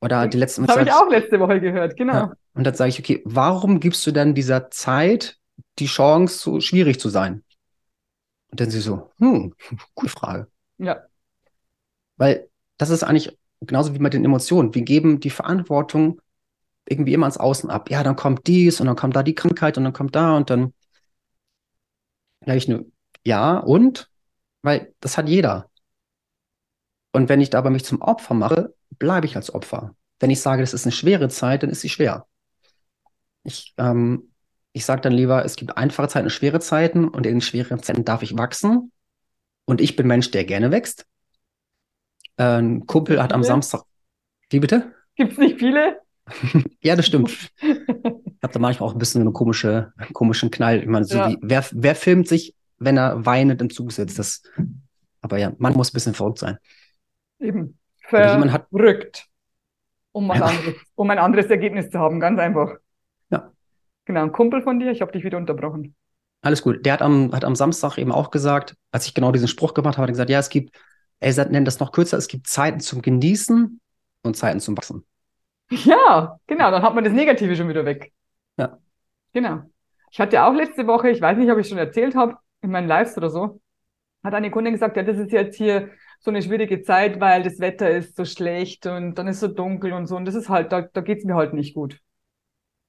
[0.00, 2.12] Oder die letzten Das habe ich auch letzte Woche gehört, genau.
[2.12, 2.32] Ja.
[2.54, 5.38] Und dann sage ich, okay, warum gibst du dann dieser Zeit
[5.78, 7.44] die Chance, so schwierig zu sein?
[8.50, 9.54] Und dann sie so, hm,
[9.94, 10.48] gute Frage.
[10.78, 11.02] Ja.
[12.16, 14.74] Weil das ist eigentlich genauso wie mit den Emotionen.
[14.74, 16.20] Wir geben die Verantwortung
[16.86, 17.90] irgendwie immer ans Außen ab.
[17.90, 20.50] Ja, dann kommt dies und dann kommt da die Krankheit und dann kommt da und
[20.50, 20.74] dann
[22.40, 22.86] sage ich nur,
[23.24, 24.10] ja, und?
[24.62, 25.70] Weil das hat jeder.
[27.12, 29.94] Und wenn ich dabei mich zum Opfer mache, bleibe ich als Opfer.
[30.18, 32.26] Wenn ich sage, das ist eine schwere Zeit, dann ist sie schwer.
[33.44, 34.32] Ich, ähm,
[34.72, 37.82] ich sage dann lieber, es gibt einfache Zeiten und schwere Zeiten und in den schweren
[37.82, 38.92] Zeiten darf ich wachsen.
[39.64, 41.06] Und ich bin Mensch, der gerne wächst.
[42.36, 43.82] Ein Kumpel hat am Samstag.
[44.50, 44.92] Wie bitte?
[45.14, 46.00] Gibt es nicht viele?
[46.80, 47.30] ja, das stimmt.
[47.60, 47.68] ich
[48.42, 50.80] habe da manchmal auch ein bisschen eine komische, komischen Knall.
[50.80, 51.30] Ich meine, so ja.
[51.30, 54.18] wie, wer, wer filmt sich, wenn er weinend im Zug sitzt?
[54.18, 54.42] Das,
[55.20, 56.58] aber ja, man muss ein bisschen verrückt sein.
[57.38, 57.78] Eben.
[58.00, 59.26] Verrückt.
[60.12, 60.44] Um, was ja.
[60.46, 62.76] anderes, um ein anderes Ergebnis zu haben, ganz einfach.
[64.04, 65.94] Genau, ein Kumpel von dir, ich habe dich wieder unterbrochen.
[66.42, 66.84] Alles gut.
[66.84, 69.96] Der hat am, hat am Samstag eben auch gesagt, als ich genau diesen Spruch gemacht
[69.96, 70.76] habe, hat er gesagt, ja, es gibt,
[71.20, 73.80] er nennt das noch kürzer, es gibt Zeiten zum Genießen
[74.22, 75.04] und Zeiten zum Wachsen.
[75.70, 78.12] Ja, genau, dann hat man das Negative schon wieder weg.
[78.58, 78.78] Ja.
[79.32, 79.62] Genau.
[80.10, 82.88] Ich hatte auch letzte Woche, ich weiß nicht, ob ich schon erzählt habe, in meinen
[82.88, 83.62] Lives oder so,
[84.22, 87.58] hat eine Kundin gesagt, ja, das ist jetzt hier so eine schwierige Zeit, weil das
[87.58, 90.16] Wetter ist so schlecht und dann ist so dunkel und so.
[90.16, 91.98] Und das ist halt, da, da geht's mir halt nicht gut.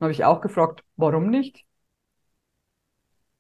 [0.04, 1.66] Dann habe ich auch gefragt, warum nicht?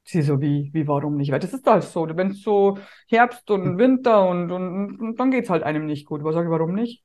[0.05, 1.31] Sie so, wie, wie, warum nicht?
[1.33, 2.77] Weil das ist halt so, wenn es so
[3.09, 6.23] Herbst und Winter und, und, und dann geht's halt einem nicht gut.
[6.23, 7.03] Was sage ich, warum nicht?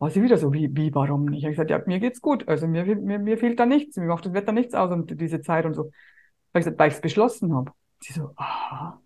[0.00, 1.38] War sie wieder so, wie, wie, warum nicht?
[1.38, 2.48] Ich habe gesagt, ja, mir geht's gut.
[2.48, 3.96] Also mir, mir, mir fehlt da nichts.
[3.96, 5.84] Mir macht das Wetter nichts aus und diese Zeit und so.
[6.52, 7.70] Weil ich gesagt, weil ich es beschlossen habe.
[8.00, 9.00] Sie so, aha.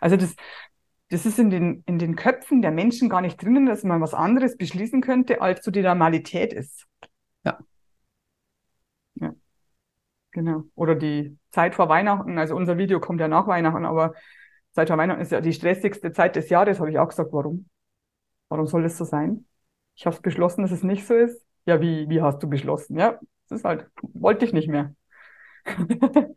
[0.00, 0.36] Also das,
[1.10, 4.14] das ist in den, in den Köpfen der Menschen gar nicht drinnen, dass man was
[4.14, 6.86] anderes beschließen könnte, als so die Normalität ist.
[7.44, 7.58] Ja.
[9.14, 9.34] Ja.
[10.40, 10.64] Genau.
[10.74, 12.38] Oder die Zeit vor Weihnachten.
[12.38, 14.14] Also unser Video kommt ja nach Weihnachten, aber
[14.72, 17.68] Zeit vor Weihnachten ist ja die stressigste Zeit des Jahres, habe ich auch gesagt, warum?
[18.48, 19.44] Warum soll das so sein?
[19.96, 21.44] Ich habe beschlossen, dass es nicht so ist.
[21.66, 22.96] Ja, wie, wie hast du beschlossen?
[22.96, 24.94] Ja, das ist halt, wollte ich nicht mehr.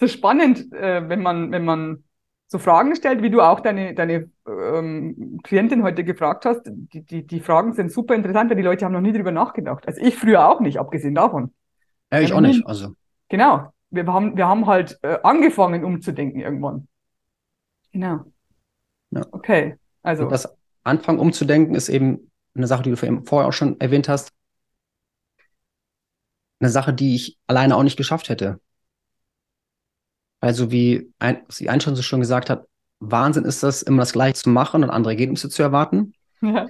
[0.00, 2.04] so spannend, äh, wenn man, wenn man
[2.46, 6.62] so Fragen stellt, wie du auch deine, deine ähm, Klientin heute gefragt hast.
[6.64, 9.86] Die, die, die Fragen sind super interessant, weil die Leute haben noch nie drüber nachgedacht.
[9.86, 11.52] Also ich früher auch nicht, abgesehen davon.
[12.10, 12.66] Ja, ich auch nicht.
[12.66, 12.94] Also.
[13.28, 13.72] Genau.
[13.90, 16.88] Wir haben, wir haben halt äh, angefangen umzudenken irgendwann.
[17.92, 18.24] Genau.
[19.10, 19.24] Ja.
[19.30, 19.78] Okay.
[20.02, 20.24] Also.
[20.24, 24.32] Und das Anfangen umzudenken ist eben eine Sache, die du vorher auch schon erwähnt hast.
[26.60, 28.60] Eine Sache, die ich alleine auch nicht geschafft hätte.
[30.40, 32.66] Also wie ein, sie ein schon so schön gesagt hat,
[33.00, 36.14] Wahnsinn ist das, immer das Gleiche zu machen und andere Ergebnisse zu erwarten.
[36.40, 36.68] Ja.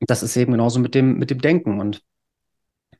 [0.00, 1.80] Das ist eben genauso mit dem, mit dem Denken.
[1.80, 2.02] Und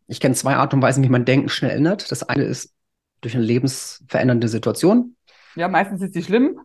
[0.06, 2.10] ich kenne zwei Art und Weisen, wie man Denken schnell ändert.
[2.10, 2.74] Das eine ist
[3.20, 5.16] durch eine lebensverändernde Situation.
[5.54, 6.60] Ja, meistens ist die schlimm.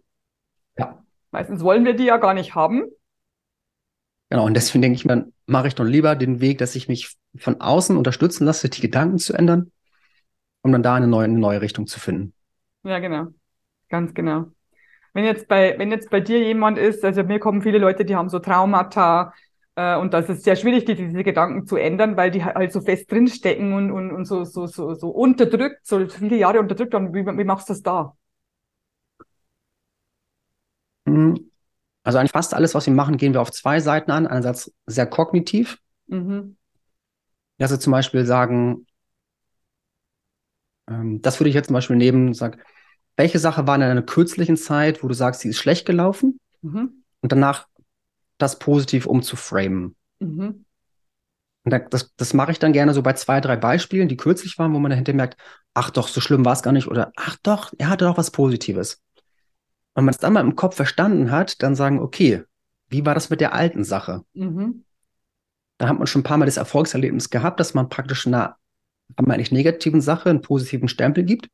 [0.78, 1.04] Ja.
[1.32, 2.84] Meistens wollen wir die ja gar nicht haben.
[4.30, 7.16] Genau, und deswegen denke ich mir, mache ich doch lieber den Weg, dass ich mich
[7.36, 9.72] von außen unterstützen lasse, die Gedanken zu ändern,
[10.62, 12.34] um dann da eine neue, eine neue Richtung zu finden.
[12.84, 13.28] Ja, genau.
[13.90, 14.46] Ganz genau.
[15.14, 18.16] Wenn jetzt bei, wenn jetzt bei dir jemand ist, also mir kommen viele Leute, die
[18.16, 19.34] haben so Traumata,
[20.00, 23.12] und das ist sehr schwierig, die, diese Gedanken zu ändern, weil die halt so fest
[23.12, 27.14] drinstecken und, und, und so, so, so, so unterdrückt, so viele Jahre unterdrückt haben.
[27.14, 28.16] Wie, wie machst du das da?
[31.06, 31.50] Hm.
[32.04, 34.26] Also eigentlich fast alles, was wir machen, gehen wir auf zwei Seiten an.
[34.28, 35.78] Einerseits sehr kognitiv.
[36.08, 36.58] Mhm.
[37.60, 38.88] Also zum Beispiel sagen,
[40.90, 42.60] ähm, das würde ich jetzt zum Beispiel nehmen und sagen,
[43.16, 46.40] welche Sache war in einer kürzlichen Zeit, wo du sagst, sie ist schlecht gelaufen?
[46.62, 47.04] Mhm.
[47.22, 47.68] Und danach
[48.40, 49.96] das positiv umzuframen.
[50.20, 50.66] Mhm.
[51.66, 54.74] Und das, das mache ich dann gerne so bei zwei, drei Beispielen, die kürzlich waren,
[54.74, 55.40] wo man dahinter merkt,
[55.74, 58.32] ach doch, so schlimm war es gar nicht oder ach doch, er hatte doch was
[58.32, 59.04] Positives.
[59.94, 62.44] Und wenn man es dann mal im Kopf verstanden hat, dann sagen, okay,
[62.88, 64.24] wie war das mit der alten Sache?
[64.34, 64.84] Mhm.
[65.78, 68.58] Da hat man schon ein paar Mal das Erfolgserlebnis gehabt, dass man praktisch einer
[69.16, 71.50] eigentlich negativen Sache einen positiven Stempel gibt.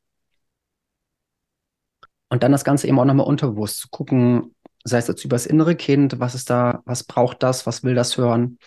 [2.29, 4.54] Und dann das Ganze eben auch nochmal unterbewusst zu gucken,
[4.85, 7.95] sei es jetzt über das innere Kind, was ist da, was braucht das, was will
[7.95, 8.59] das hören.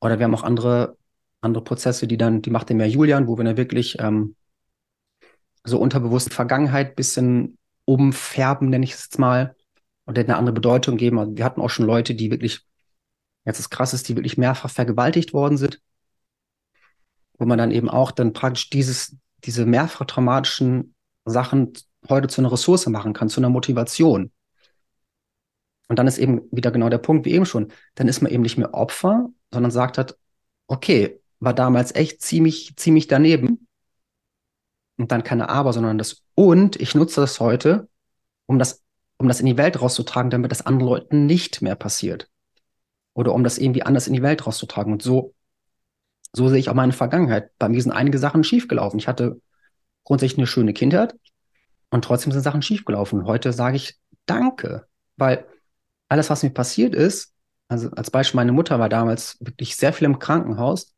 [0.00, 0.96] Oder wir haben auch andere,
[1.40, 4.36] andere Prozesse, die dann, die macht der mehr Julian, wo wir dann wirklich ähm,
[5.64, 9.56] so unterbewusst Vergangenheit bisschen umfärben, nenne ich es jetzt mal,
[10.04, 11.18] und eine andere Bedeutung geben.
[11.18, 12.64] Also wir hatten auch schon Leute, die wirklich,
[13.44, 15.80] jetzt ist krass ist, die wirklich mehrfach vergewaltigt worden sind,
[17.38, 20.94] wo man dann eben auch dann praktisch dieses, diese mehrfach traumatischen
[21.24, 21.72] Sachen
[22.08, 24.30] heute zu einer Ressource machen kann, zu einer Motivation.
[25.88, 28.42] Und dann ist eben wieder genau der Punkt, wie eben schon, dann ist man eben
[28.42, 30.16] nicht mehr Opfer, sondern sagt hat,
[30.66, 33.66] okay, war damals echt ziemlich, ziemlich daneben.
[34.96, 37.88] Und dann keine Aber, sondern das und ich nutze das heute,
[38.46, 38.82] um das,
[39.18, 42.30] um das in die Welt rauszutragen, damit das anderen Leuten nicht mehr passiert.
[43.12, 44.92] Oder um das irgendwie anders in die Welt rauszutragen.
[44.92, 45.34] Und so,
[46.32, 47.50] so sehe ich auch meine Vergangenheit.
[47.58, 48.98] Bei mir sind einige Sachen schiefgelaufen.
[48.98, 49.40] Ich hatte
[50.04, 51.14] grundsätzlich eine schöne Kindheit
[51.90, 53.24] und trotzdem sind Sachen schiefgelaufen.
[53.24, 55.46] Heute sage ich Danke, weil
[56.08, 57.34] alles, was mir passiert ist,
[57.68, 60.94] also als Beispiel, meine Mutter war damals wirklich sehr viel im Krankenhaus.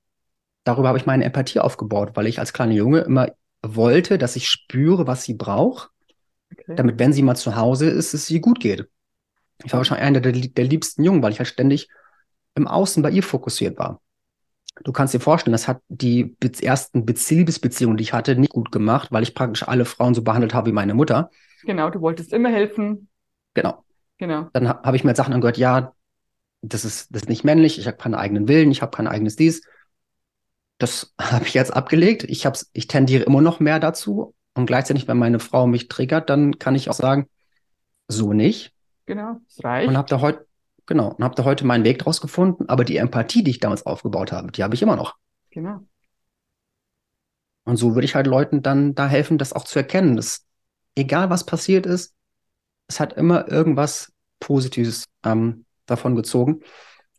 [0.64, 3.28] Darüber habe ich meine Empathie aufgebaut, weil ich als kleiner Junge immer
[3.62, 5.90] wollte, dass ich spüre, was sie braucht,
[6.52, 6.74] okay.
[6.74, 8.88] damit, wenn sie mal zu Hause ist, es ihr gut geht.
[9.64, 11.88] Ich war wahrscheinlich einer der, der liebsten Jungen, weil ich halt ständig
[12.54, 14.00] im Außen bei ihr fokussiert war.
[14.84, 19.10] Du kannst dir vorstellen, das hat die ersten Liebesbeziehungen, die ich hatte, nicht gut gemacht,
[19.10, 21.30] weil ich praktisch alle Frauen so behandelt habe wie meine Mutter.
[21.64, 23.08] Genau, du wolltest immer helfen.
[23.54, 23.85] Genau.
[24.18, 24.48] Genau.
[24.52, 25.94] Dann ha habe ich mir Sachen angehört, ja,
[26.62, 29.36] das ist, das ist nicht männlich, ich habe keinen eigenen Willen, ich habe kein eigenes
[29.36, 29.62] dies.
[30.78, 32.24] Das habe ich jetzt abgelegt.
[32.24, 34.34] Ich, hab's, ich tendiere immer noch mehr dazu.
[34.54, 37.28] Und gleichzeitig, wenn meine Frau mich triggert, dann kann ich auch sagen,
[38.08, 38.72] so nicht.
[39.04, 39.88] Genau, das reicht.
[39.88, 40.46] Und habe da heute,
[40.86, 42.68] genau, und habe da heute meinen Weg draus gefunden.
[42.68, 45.16] Aber die Empathie, die ich damals aufgebaut habe, die habe ich immer noch.
[45.50, 45.80] Genau.
[47.64, 50.46] Und so würde ich halt Leuten dann da helfen, das auch zu erkennen, dass
[50.94, 52.15] egal was passiert ist,
[52.88, 56.60] es hat immer irgendwas Positives ähm, davon gezogen.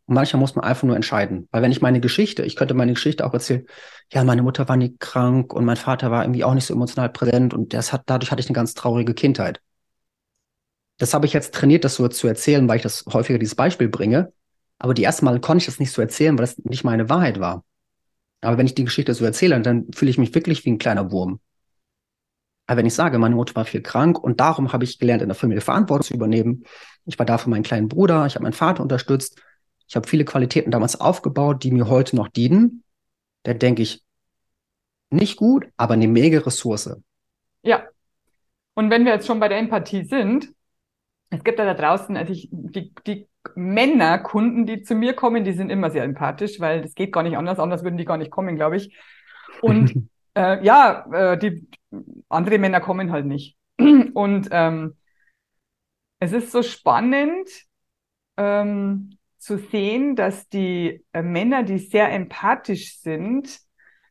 [0.06, 1.48] Und manchmal muss man einfach nur entscheiden.
[1.52, 3.66] Weil wenn ich meine Geschichte, ich könnte meine Geschichte auch erzählen,
[4.12, 7.10] ja, meine Mutter war nie krank und mein Vater war irgendwie auch nicht so emotional
[7.10, 9.62] präsent und das hat, dadurch hatte ich eine ganz traurige Kindheit.
[10.98, 13.90] Das habe ich jetzt trainiert, das so zu erzählen, weil ich das häufiger dieses Beispiel
[13.90, 14.34] bringe.
[14.80, 17.40] Aber die ersten Mal konnte ich das nicht so erzählen, weil das nicht meine Wahrheit
[17.40, 17.64] war.
[18.42, 21.12] Aber wenn ich die Geschichte so erzähle, dann fühle ich mich wirklich wie ein kleiner
[21.12, 21.40] Wurm.
[22.68, 25.30] Aber wenn ich sage, meine Mutter war viel krank und darum habe ich gelernt, in
[25.30, 26.66] der Familie Verantwortung zu übernehmen.
[27.06, 29.42] Ich war da für meinen kleinen Bruder, ich habe meinen Vater unterstützt.
[29.88, 32.84] Ich habe viele Qualitäten damals aufgebaut, die mir heute noch dienen.
[33.44, 34.04] Da denke ich,
[35.10, 36.98] nicht gut, aber eine mega Ressource.
[37.64, 37.84] Ja.
[38.74, 40.50] Und wenn wir jetzt schon bei der Empathie sind,
[41.30, 45.54] es gibt ja da draußen, also ich, die, die Männerkunden, die zu mir kommen, die
[45.54, 48.32] sind immer sehr empathisch, weil das geht gar nicht anders, anders würden die gar nicht
[48.32, 48.96] kommen, glaube ich.
[49.62, 51.68] Und äh, ja, äh, die
[52.30, 53.58] andere Männer kommen halt nicht.
[54.14, 54.98] Und ähm,
[56.20, 57.48] es ist so spannend
[58.38, 63.60] ähm, zu sehen, dass die äh, Männer, die sehr empathisch sind,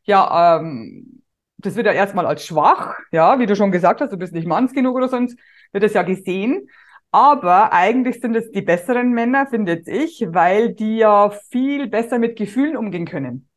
[0.03, 1.23] ja, ähm,
[1.57, 4.47] das wird ja erstmal als schwach, ja, wie du schon gesagt hast, du bist nicht
[4.47, 5.37] manns genug oder sonst,
[5.71, 6.69] wird das ja gesehen.
[7.11, 12.37] Aber eigentlich sind es die besseren Männer, finde ich, weil die ja viel besser mit
[12.37, 13.49] Gefühlen umgehen können.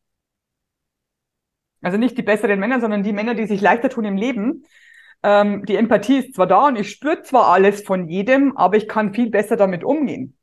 [1.82, 4.64] Also nicht die besseren Männer, sondern die Männer, die sich leichter tun im Leben.
[5.22, 8.88] Ähm, die Empathie ist zwar da und ich spüre zwar alles von jedem, aber ich
[8.88, 10.36] kann viel besser damit umgehen.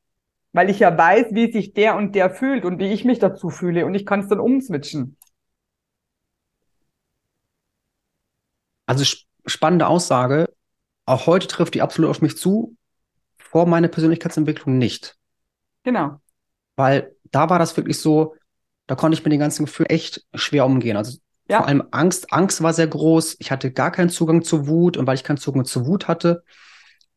[0.54, 3.50] Weil ich ja weiß, wie sich der und der fühlt und wie ich mich dazu
[3.50, 5.18] fühle und ich kann es dann umswitchen.
[8.86, 9.04] Also
[9.46, 10.54] spannende Aussage.
[11.06, 12.76] Auch heute trifft die absolut auf mich zu.
[13.38, 15.16] Vor meiner Persönlichkeitsentwicklung nicht.
[15.84, 16.20] Genau.
[16.76, 18.36] Weil da war das wirklich so,
[18.88, 20.98] da konnte ich mit den ganzen Gefühlen echt schwer umgehen.
[20.98, 21.18] Also
[21.50, 21.58] ja.
[21.58, 22.34] Vor allem Angst.
[22.34, 23.38] Angst war sehr groß.
[23.40, 24.98] Ich hatte gar keinen Zugang zu Wut.
[24.98, 26.44] Und weil ich keinen Zugang zu Wut hatte,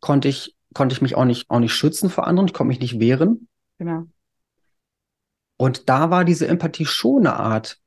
[0.01, 2.47] konnte ich, konnte ich mich auch nicht, auch nicht schützen vor anderen.
[2.47, 3.49] Ich konnte mich nicht wehren.
[3.79, 4.05] Genau.
[5.57, 7.79] Und da war diese Empathie schon eine Art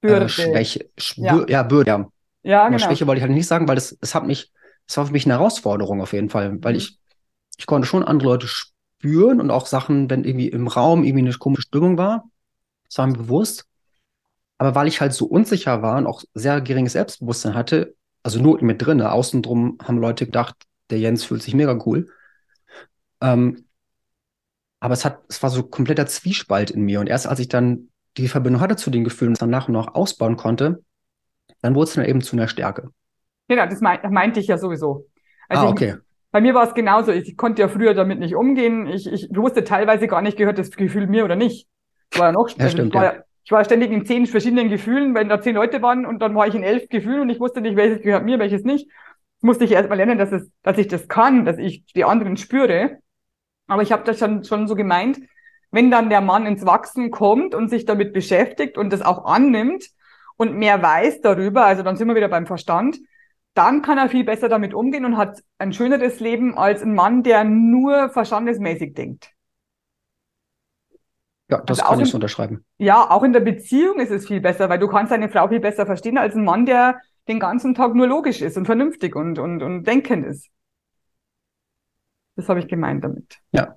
[0.00, 0.26] Bürde.
[0.26, 0.90] Äh, Schwäche.
[0.96, 1.46] Spür, ja.
[1.48, 1.90] ja, Bürde.
[1.90, 2.08] Ja,
[2.42, 2.78] ja genau.
[2.78, 4.52] Schwäche wollte ich halt nicht sagen, weil es, es hat mich,
[4.86, 6.78] es war für mich eine Herausforderung auf jeden Fall, weil mhm.
[6.78, 6.98] ich,
[7.58, 11.34] ich konnte schon andere Leute spüren und auch Sachen, wenn irgendwie im Raum irgendwie eine
[11.34, 12.24] komische Stimmung war,
[12.86, 13.66] das war mir bewusst.
[14.58, 18.62] Aber weil ich halt so unsicher war und auch sehr geringes Selbstbewusstsein hatte, also nur
[18.62, 20.56] mit drin, außen drum haben Leute gedacht,
[20.90, 22.08] der Jens fühlt sich mega cool.
[23.20, 23.66] Ähm,
[24.80, 27.00] aber es hat, es war so kompletter Zwiespalt in mir.
[27.00, 29.74] Und erst als ich dann die Verbindung hatte zu den Gefühlen und dann nach und
[29.74, 30.82] nach ausbauen konnte,
[31.62, 32.90] dann wurde es dann eben zu einer Stärke.
[33.48, 35.08] Genau, das, mein, meinte ich ja sowieso.
[35.48, 35.94] Also ah, okay.
[35.96, 37.12] Ich, bei mir war es genauso.
[37.12, 38.86] Ich konnte ja früher damit nicht umgehen.
[38.86, 41.68] Ich, ich wusste teilweise gar nicht, gehört das Gefühl mir oder nicht.
[42.16, 45.28] War ja noch ja, stimmt, war, ja ich war ständig in zehn verschiedenen Gefühlen, wenn
[45.28, 47.76] da zehn Leute waren und dann war ich in elf Gefühlen und ich wusste nicht,
[47.76, 48.90] welches gehört mir, welches nicht.
[49.42, 52.98] Musste ich erstmal lernen, dass, es, dass ich das kann, dass ich die anderen spüre.
[53.66, 55.20] Aber ich habe das schon, schon so gemeint,
[55.70, 59.84] wenn dann der Mann ins Wachsen kommt und sich damit beschäftigt und das auch annimmt
[60.36, 62.98] und mehr weiß darüber, also dann sind wir wieder beim Verstand,
[63.52, 67.22] dann kann er viel besser damit umgehen und hat ein schöneres Leben als ein Mann,
[67.22, 69.33] der nur verstandesmäßig denkt.
[71.50, 72.64] Ja, das also kann ich so unterschreiben.
[72.78, 75.60] Ja, auch in der Beziehung ist es viel besser, weil du kannst deine Frau viel
[75.60, 79.38] besser verstehen als ein Mann, der den ganzen Tag nur logisch ist und vernünftig und,
[79.38, 80.48] und, und denkend ist.
[82.36, 83.38] Das habe ich gemeint damit.
[83.52, 83.76] Ja.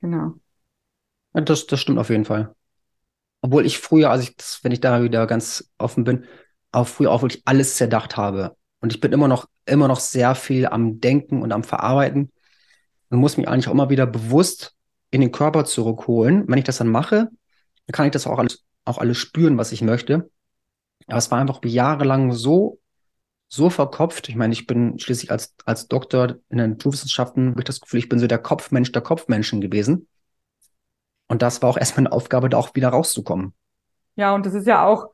[0.00, 0.34] Genau.
[1.34, 2.54] Ja, das, das stimmt auf jeden Fall.
[3.40, 6.24] Obwohl ich früher, also ich, wenn ich da wieder ganz offen bin,
[6.72, 8.56] auch früher auch wirklich alles zerdacht habe.
[8.80, 12.32] Und ich bin immer noch, immer noch sehr viel am Denken und am Verarbeiten
[13.10, 14.74] und muss mich eigentlich auch immer wieder bewusst
[15.14, 16.44] in den Körper zurückholen.
[16.48, 17.28] Wenn ich das dann mache,
[17.86, 20.28] dann kann ich das auch alles, auch alles spüren, was ich möchte.
[21.06, 22.80] Aber es war einfach jahrelang so,
[23.48, 24.28] so verkopft.
[24.28, 28.00] Ich meine, ich bin schließlich als, als Doktor in den Naturwissenschaften, habe ich das Gefühl,
[28.00, 30.08] ich bin so der Kopfmensch der Kopfmenschen gewesen.
[31.28, 33.54] Und das war auch erstmal eine Aufgabe, da auch wieder rauszukommen.
[34.16, 35.06] Ja, und das ist ja auch,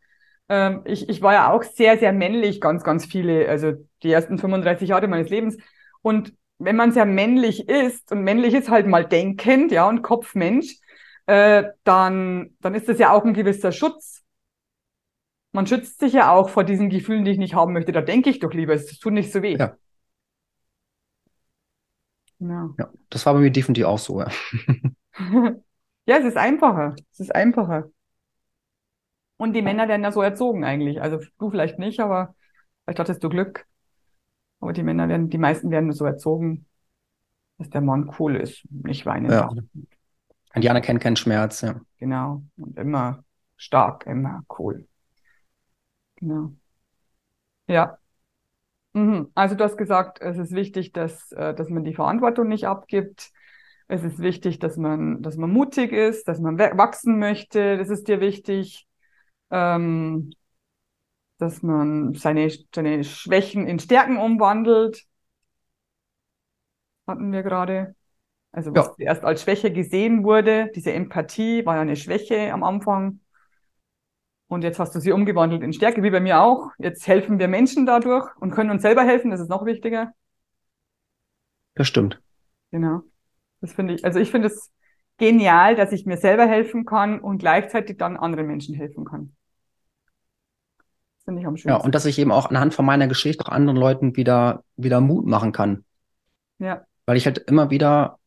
[0.49, 4.39] ähm, ich, ich war ja auch sehr, sehr männlich, ganz, ganz viele, also die ersten
[4.39, 5.59] 35 Jahre meines Lebens.
[6.01, 10.77] Und wenn man sehr männlich ist, und männlich ist halt mal denkend, ja, und Kopfmensch,
[11.27, 14.23] äh, dann, dann ist das ja auch ein gewisser Schutz.
[15.53, 17.92] Man schützt sich ja auch vor diesen Gefühlen, die ich nicht haben möchte.
[17.92, 19.57] Da denke ich doch lieber, es tut nicht so weh.
[19.57, 19.77] Ja.
[22.38, 22.75] Ja.
[22.79, 24.29] ja das war bei mir definitiv auch so, ja.
[26.07, 26.94] ja, es ist einfacher.
[27.12, 27.90] Es ist einfacher.
[29.38, 31.01] Und die Männer werden ja so erzogen eigentlich.
[31.01, 32.35] Also du vielleicht nicht, aber
[32.85, 33.66] vielleicht hattest du Glück.
[34.61, 36.66] Aber die Männer werden, die meisten werden so erzogen,
[37.59, 39.51] dass der Mann cool ist, nicht weinen ja.
[40.55, 41.81] Indianer kennen keinen Schmerz, ja.
[41.99, 42.42] Genau.
[42.57, 43.25] Und immer
[43.57, 44.87] stark, immer cool.
[46.16, 46.53] Genau.
[47.68, 47.99] Ja.
[48.92, 49.31] Mhm.
[49.35, 53.31] Also du hast gesagt, es ist wichtig, dass, äh, dass man die Verantwortung nicht abgibt.
[53.87, 57.77] Es ist wichtig, dass man, dass man mutig ist, dass man wachsen möchte.
[57.77, 58.88] Das ist dir wichtig
[59.51, 60.31] ähm,
[61.40, 65.05] dass man seine, seine Schwächen in Stärken umwandelt.
[67.07, 67.94] Hatten wir gerade.
[68.53, 69.07] Also was ja.
[69.07, 73.20] erst als Schwäche gesehen wurde, diese Empathie war ja eine Schwäche am Anfang.
[74.48, 76.72] Und jetzt hast du sie umgewandelt in Stärke, wie bei mir auch.
[76.79, 80.12] Jetzt helfen wir Menschen dadurch und können uns selber helfen, das ist noch wichtiger.
[81.74, 82.20] Das stimmt.
[82.70, 83.03] Genau.
[83.61, 84.72] Das finde ich, also ich finde es
[85.16, 89.37] genial, dass ich mir selber helfen kann und gleichzeitig dann anderen Menschen helfen kann.
[91.31, 91.69] Finde ich am schönsten.
[91.69, 95.01] Ja, und dass ich eben auch anhand von meiner Geschichte auch anderen Leuten wieder, wieder
[95.01, 95.85] Mut machen kann.
[96.59, 96.85] Ja.
[97.07, 98.19] Weil ich halt immer wieder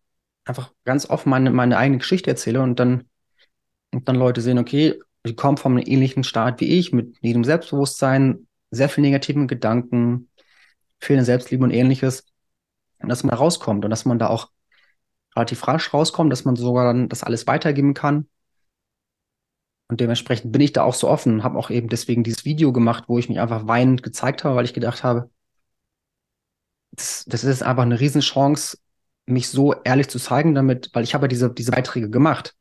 [0.46, 3.04] einfach ganz offen meine, meine eigene Geschichte erzähle und dann,
[3.92, 7.44] und dann Leute sehen, okay, ich komme von einem ähnlichen Start wie ich, mit jedem
[7.44, 10.30] Selbstbewusstsein, sehr viel negativen Gedanken,
[11.02, 12.26] fehlende Selbstliebe und ähnliches.
[13.00, 14.50] Und dass man da rauskommt und dass man da auch
[15.36, 18.30] relativ rasch rauskommt, dass man sogar dann das alles weitergeben kann.
[19.88, 22.72] Und dementsprechend bin ich da auch so offen und habe auch eben deswegen dieses Video
[22.72, 25.30] gemacht, wo ich mich einfach weinend gezeigt habe, weil ich gedacht habe,
[26.92, 28.78] das, das ist einfach eine Riesenchance,
[29.26, 32.56] mich so ehrlich zu zeigen damit, weil ich habe ja diese, diese Beiträge gemacht.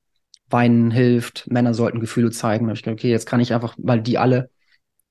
[0.49, 2.67] Weinen hilft, Männer sollten Gefühle zeigen.
[2.67, 4.51] Da habe ich gedacht, okay, jetzt kann ich einfach, weil die alle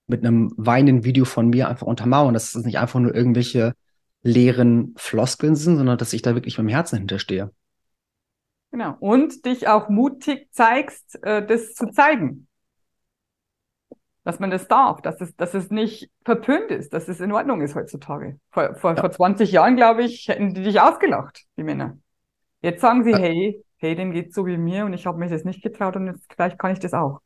[0.08, 3.74] mit einem weinenden Video von mir einfach untermauern, dass es nicht einfach nur irgendwelche
[4.24, 7.52] leeren Floskeln sind, sondern dass ich da wirklich mit dem Herzen hinterstehe.
[8.72, 8.96] Genau.
[9.00, 12.48] Und dich auch mutig zeigst, äh, das zu zeigen.
[14.24, 17.62] Dass man das darf, dass es, dass es nicht verpönt ist, dass es in Ordnung
[17.62, 18.40] ist heutzutage.
[18.52, 19.02] Vor, vor, ja.
[19.02, 21.98] vor 20 Jahren, glaube ich, hätten die dich ausgelacht, die Männer.
[22.62, 23.18] Jetzt sagen sie, ja.
[23.18, 26.08] hey, hey, dem geht's so wie mir und ich habe mir das nicht getraut und
[26.08, 27.20] jetzt vielleicht kann ich das auch.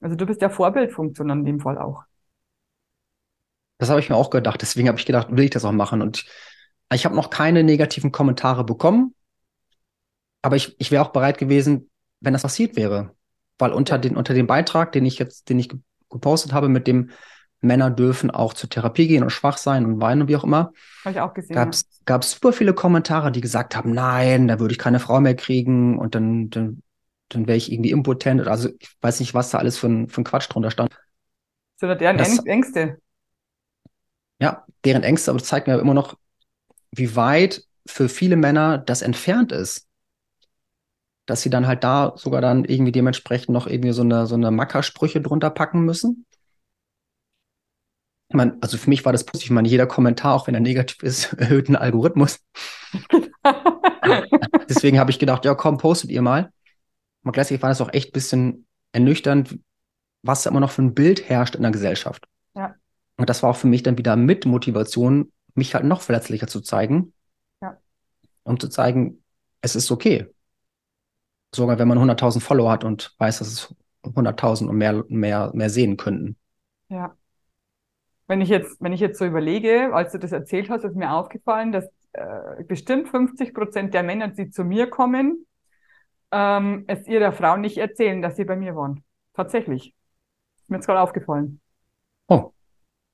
[0.00, 2.04] Also du bist der Vorbildfunktion in dem Fall auch.
[3.78, 4.60] Das habe ich mir auch gedacht.
[4.62, 6.02] Deswegen habe ich gedacht, will ich das auch machen.
[6.02, 6.26] Und
[6.92, 9.14] ich habe noch keine negativen Kommentare bekommen.
[10.42, 13.14] Aber ich, ich wäre auch bereit gewesen, wenn das passiert wäre.
[13.58, 15.70] Weil unter, den, unter dem Beitrag, den ich jetzt, den ich
[16.08, 17.10] gepostet habe, mit dem
[17.60, 20.72] Männer dürfen auch zur Therapie gehen und schwach sein und weinen und wie auch immer.
[21.04, 21.54] Habe ich auch gesehen.
[21.54, 22.22] Gab es ja.
[22.22, 26.14] super viele Kommentare, die gesagt haben, nein, da würde ich keine Frau mehr kriegen und
[26.14, 26.82] dann, dann,
[27.28, 28.46] dann wäre ich irgendwie impotent.
[28.48, 30.96] Also ich weiß nicht, was da alles für ein, für ein Quatsch drunter stand.
[31.76, 32.98] So deren das, Ängste.
[34.40, 36.16] Ja, deren Ängste, aber das zeigt mir immer noch,
[36.92, 39.89] wie weit für viele Männer das entfernt ist
[41.30, 44.50] dass sie dann halt da sogar dann irgendwie dementsprechend noch irgendwie so eine, so eine
[44.50, 46.26] Mackersprüche drunter packen müssen.
[48.28, 49.50] Ich meine, also für mich war das positiv.
[49.50, 52.40] Ich meine, jeder Kommentar, auch wenn er negativ ist, erhöht einen Algorithmus.
[54.68, 56.52] Deswegen habe ich gedacht, ja, komm, postet ihr mal.
[57.22, 59.56] Aber gleichzeitig war das auch echt ein bisschen ernüchternd,
[60.22, 62.26] was da immer noch für ein Bild herrscht in der Gesellschaft.
[62.56, 62.74] Ja.
[63.18, 66.60] Und das war auch für mich dann wieder mit Motivation, mich halt noch verletzlicher zu
[66.60, 67.12] zeigen.
[67.62, 67.78] Ja.
[68.42, 69.22] Um zu zeigen,
[69.60, 70.26] es ist okay.
[71.54, 73.74] Sogar wenn man 100.000 Follower hat und weiß, dass es
[74.04, 76.36] 100.000 und mehr, mehr, mehr sehen könnten.
[76.88, 77.16] Ja.
[78.26, 81.12] Wenn ich jetzt, wenn ich jetzt so überlege, als du das erzählt hast, ist mir
[81.12, 85.46] aufgefallen, dass äh, bestimmt 50 Prozent der Männer, die zu mir kommen,
[86.30, 89.04] ähm, es ihrer Frau nicht erzählen, dass sie bei mir waren.
[89.34, 89.94] Tatsächlich.
[90.56, 91.60] Ist mir jetzt gerade aufgefallen.
[92.28, 92.52] Oh.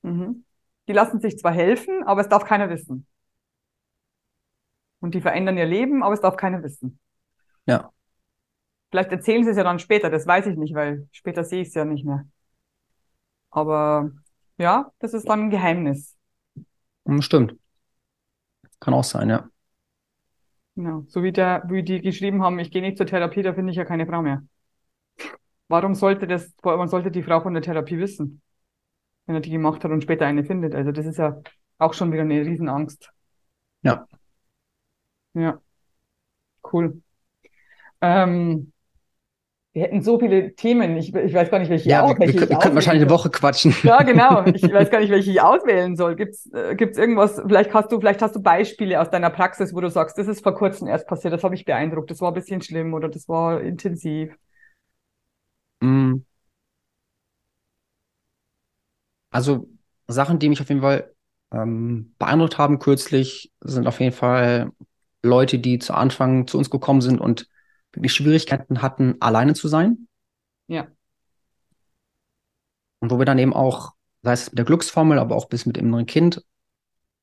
[0.03, 0.45] Mhm.
[0.87, 3.07] Die lassen sich zwar helfen, aber es darf keiner wissen.
[4.99, 6.99] Und die verändern ihr Leben, aber es darf keiner wissen.
[7.65, 7.91] Ja.
[8.89, 11.69] Vielleicht erzählen sie es ja dann später, das weiß ich nicht, weil später sehe ich
[11.69, 12.25] es ja nicht mehr.
[13.49, 14.11] Aber
[14.57, 16.15] ja, das ist dann ein Geheimnis.
[17.05, 17.55] Hm, stimmt.
[18.79, 19.49] Kann auch sein, ja.
[20.75, 21.05] Genau.
[21.07, 23.77] So wie, der, wie die geschrieben haben, ich gehe nicht zur Therapie, da finde ich
[23.77, 24.43] ja keine Frau mehr.
[25.67, 28.41] Warum sollte das, warum sollte die Frau von der Therapie wissen,
[29.25, 30.75] wenn er die gemacht hat und später eine findet?
[30.75, 31.41] Also das ist ja
[31.77, 33.11] auch schon wieder eine Riesenangst.
[33.81, 34.07] Ja.
[35.33, 35.61] Ja.
[36.61, 37.01] Cool.
[38.01, 38.73] Ähm,
[39.77, 40.97] wir hätten so viele Themen.
[40.97, 43.29] Ich, ich weiß gar nicht, welche ja, aus, wir, wir, wir könnten wahrscheinlich eine Woche
[43.29, 43.75] quatschen.
[43.83, 44.43] Ja, genau.
[44.57, 46.15] Ich weiß gar nicht, welche ich auswählen soll.
[46.15, 47.39] Gibt's äh, gibt's irgendwas?
[47.45, 50.41] Vielleicht hast du vielleicht hast du Beispiele aus deiner Praxis, wo du sagst, das ist
[50.41, 51.31] vor kurzem erst passiert.
[51.31, 52.09] Das habe ich beeindruckt.
[52.09, 54.35] Das war ein bisschen schlimm oder das war intensiv.
[55.79, 56.15] Mm.
[59.29, 59.69] Also
[60.07, 61.13] Sachen, die mich auf jeden Fall
[61.51, 64.71] ähm, beeindruckt haben kürzlich, sind auf jeden Fall
[65.21, 67.47] Leute, die zu Anfang zu uns gekommen sind und
[67.97, 70.07] wirklich Schwierigkeiten hatten, alleine zu sein.
[70.67, 70.87] Ja.
[72.99, 73.93] Und wo wir dann eben auch,
[74.23, 76.41] sei es mit der Glücksformel, aber auch bis mit dem inneren Kind,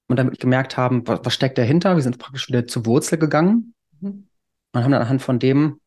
[0.06, 1.96] und damit gemerkt haben, was, was, steckt dahinter.
[1.96, 4.28] Wir sind praktisch wieder zur Wurzel gegangen mhm.
[4.72, 5.80] und haben dann anhand von dem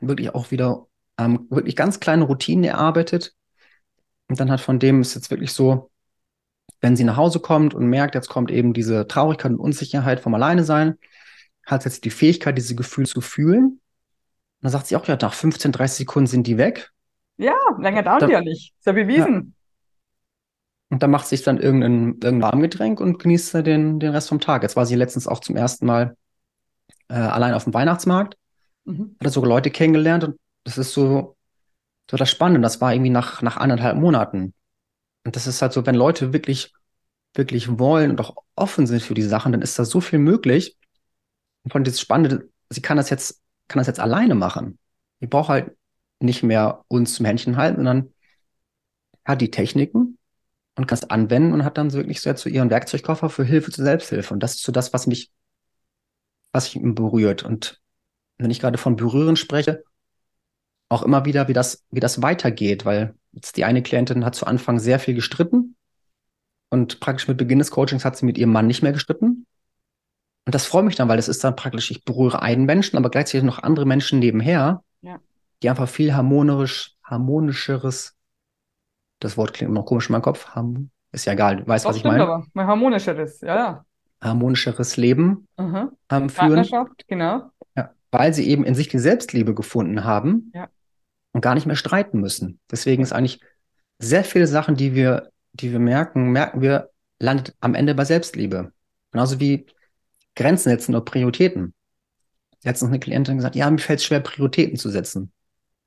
[0.00, 0.86] wirklich auch wieder
[1.18, 3.34] ähm, wirklich ganz kleine Routinen erarbeitet.
[4.28, 5.90] Und dann hat von dem ist jetzt wirklich so,
[6.80, 10.34] wenn sie nach Hause kommt und merkt, jetzt kommt eben diese Traurigkeit und Unsicherheit vom
[10.34, 10.98] Alleine sein,
[11.64, 13.80] hat jetzt die Fähigkeit, diese Gefühle zu fühlen
[14.62, 16.92] dann sagt sie auch, ja, nach 15, 30 Sekunden sind die weg.
[17.36, 18.74] Ja, länger dauert die ja nicht.
[18.78, 19.34] Ist ja bewiesen.
[19.34, 19.62] Ja.
[20.90, 24.62] Und dann macht sich dann irgendein, irgendein Warmgetränk und genießt den, den Rest vom Tag.
[24.62, 26.16] Jetzt war sie letztens auch zum ersten Mal
[27.08, 28.36] äh, allein auf dem Weihnachtsmarkt.
[28.84, 29.16] Mhm.
[29.22, 31.36] Hat sogar Leute kennengelernt und das ist so,
[32.10, 32.60] so das Spannende.
[32.60, 34.54] Das war irgendwie nach, nach anderthalb Monaten.
[35.24, 36.72] Und das ist halt so, wenn Leute wirklich,
[37.34, 40.76] wirklich wollen und auch offen sind für die Sachen, dann ist da so viel möglich.
[41.64, 43.41] Und von dieses Spannende, sie kann das jetzt
[43.72, 44.78] kann das jetzt alleine machen.
[45.20, 45.76] Ich brauche halt
[46.20, 48.12] nicht mehr uns zum Händchen halten, sondern
[49.24, 50.18] hat die Techniken
[50.76, 53.84] und kann es anwenden und hat dann wirklich so, so ihren Werkzeugkoffer für Hilfe zur
[53.84, 54.32] Selbsthilfe.
[54.34, 55.30] Und das ist so das, was mich,
[56.52, 57.42] was mich berührt.
[57.42, 57.80] Und
[58.38, 59.82] wenn ich gerade von Berühren spreche,
[60.88, 64.46] auch immer wieder, wie das, wie das weitergeht, weil jetzt die eine Klientin hat zu
[64.46, 65.76] Anfang sehr viel gestritten
[66.68, 69.46] und praktisch mit Beginn des Coachings hat sie mit ihrem Mann nicht mehr gestritten.
[70.44, 73.10] Und das freut mich dann, weil das ist dann praktisch, ich berühre einen Menschen, aber
[73.10, 75.20] gleichzeitig noch andere Menschen nebenher, ja.
[75.62, 78.16] die einfach viel harmonisch, harmonischeres,
[79.20, 80.48] das Wort klingt noch komisch in meinem Kopf,
[81.12, 82.24] ist ja egal, du weißt, was ich meine.
[82.24, 83.84] aber, mein harmonischeres, ja, ja.
[84.20, 85.90] Harmonischeres Leben mhm.
[86.10, 86.54] ähm, führen.
[86.54, 87.50] Partnerschaft, genau.
[87.76, 90.68] Ja, weil sie eben in sich die Selbstliebe gefunden haben ja.
[91.32, 92.58] und gar nicht mehr streiten müssen.
[92.70, 93.40] Deswegen ist eigentlich
[93.98, 98.72] sehr viele Sachen, die wir, die wir merken, merken wir, landet am Ende bei Selbstliebe.
[99.12, 99.66] Genauso wie
[100.34, 101.74] Grenzen setzen oder Prioritäten.
[102.64, 105.32] Letztens eine Klientin gesagt, ja, mir fällt es schwer, Prioritäten zu setzen.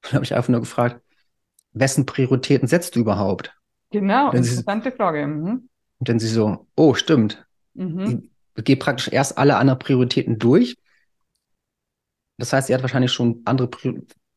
[0.01, 1.01] Dann habe ich einfach nur gefragt,
[1.71, 3.55] wessen Prioritäten setzt du überhaupt?
[3.91, 5.25] Genau, und interessante sie, Frage.
[5.25, 5.69] Mhm.
[5.99, 7.45] Und dann sie so, oh, stimmt.
[7.73, 8.29] Mhm.
[8.55, 10.77] Ich gehe praktisch erst alle anderen Prioritäten durch.
[12.37, 13.69] Das heißt, sie hat wahrscheinlich schon andere,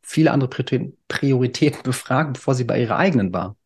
[0.02, 3.56] viele andere Prioritäten, Prioritäten befragt, bevor sie bei ihrer eigenen war.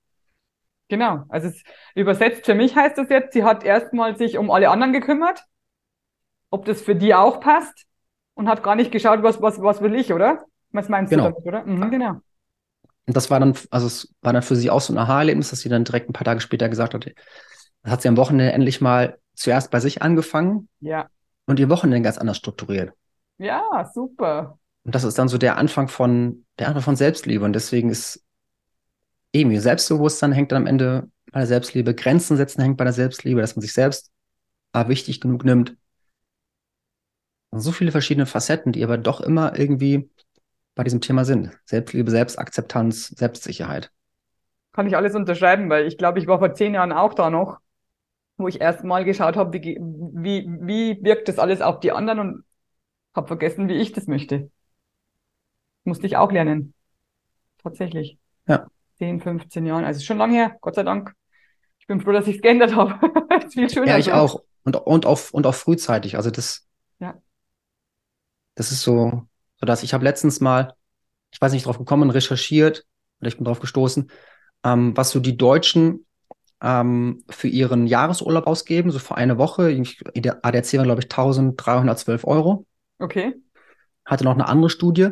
[0.88, 1.62] Genau, also es,
[1.94, 5.44] übersetzt für mich heißt das jetzt, sie hat erstmal sich um alle anderen gekümmert
[6.52, 7.86] ob das für die auch passt
[8.34, 10.44] und hat gar nicht geschaut, was, was, was will ich, oder?
[10.70, 11.30] Was meinst genau.
[11.30, 11.64] du damit, oder?
[11.64, 12.10] Mhm, genau.
[13.06, 15.60] Und das war dann, also es war dann für sie auch so ein Aha-Erlebnis, dass
[15.60, 17.10] sie dann direkt ein paar Tage später gesagt hat,
[17.82, 20.68] das hat sie am Wochenende endlich mal zuerst bei sich angefangen.
[20.80, 21.08] Ja.
[21.46, 22.92] Und ihr Wochenende ganz anders strukturiert.
[23.38, 24.58] Ja, super.
[24.84, 27.44] Und das ist dann so der Anfang von, der Anfang von Selbstliebe.
[27.44, 28.22] Und deswegen ist
[29.32, 33.40] eben Selbstbewusstsein hängt dann am Ende bei der Selbstliebe, Grenzen setzen hängt bei der Selbstliebe,
[33.40, 34.10] dass man sich selbst
[34.74, 35.76] wichtig genug nimmt,
[37.52, 40.10] so viele verschiedene Facetten, die aber doch immer irgendwie
[40.74, 41.50] bei diesem Thema sind.
[41.64, 43.92] Selbstliebe, Selbstakzeptanz, Selbstsicherheit.
[44.72, 47.58] Kann ich alles unterschreiben, weil ich glaube, ich war vor zehn Jahren auch da noch,
[48.38, 52.18] wo ich erst mal geschaut habe, wie, wie, wie wirkt das alles auf die anderen
[52.18, 52.44] und
[53.14, 54.50] habe vergessen, wie ich das möchte.
[55.84, 56.72] Musste ich auch lernen.
[57.62, 58.18] Tatsächlich.
[58.48, 58.66] Ja.
[58.96, 59.84] 10, 15 Jahren.
[59.84, 61.12] Also schon lange her, Gott sei Dank.
[61.78, 62.98] Ich bin froh, dass ich es geändert habe.
[63.50, 63.88] viel schöner.
[63.88, 64.42] Ja, ich auch.
[64.64, 66.16] Und, und, auch, und auch frühzeitig.
[66.16, 66.66] Also das,
[66.98, 67.20] ja
[68.54, 69.26] das ist so,
[69.62, 70.74] Sodass ich habe letztens mal,
[71.30, 72.84] ich weiß nicht drauf gekommen, recherchiert,
[73.20, 74.10] oder ich bin drauf gestoßen,
[74.64, 76.04] ähm, was so die Deutschen
[76.60, 79.80] ähm, für ihren Jahresurlaub ausgeben, so für eine Woche.
[80.16, 82.66] Der ADAC war, glaube ich, 1312 Euro.
[82.98, 83.36] Okay.
[84.04, 85.10] Hatte noch eine andere Studie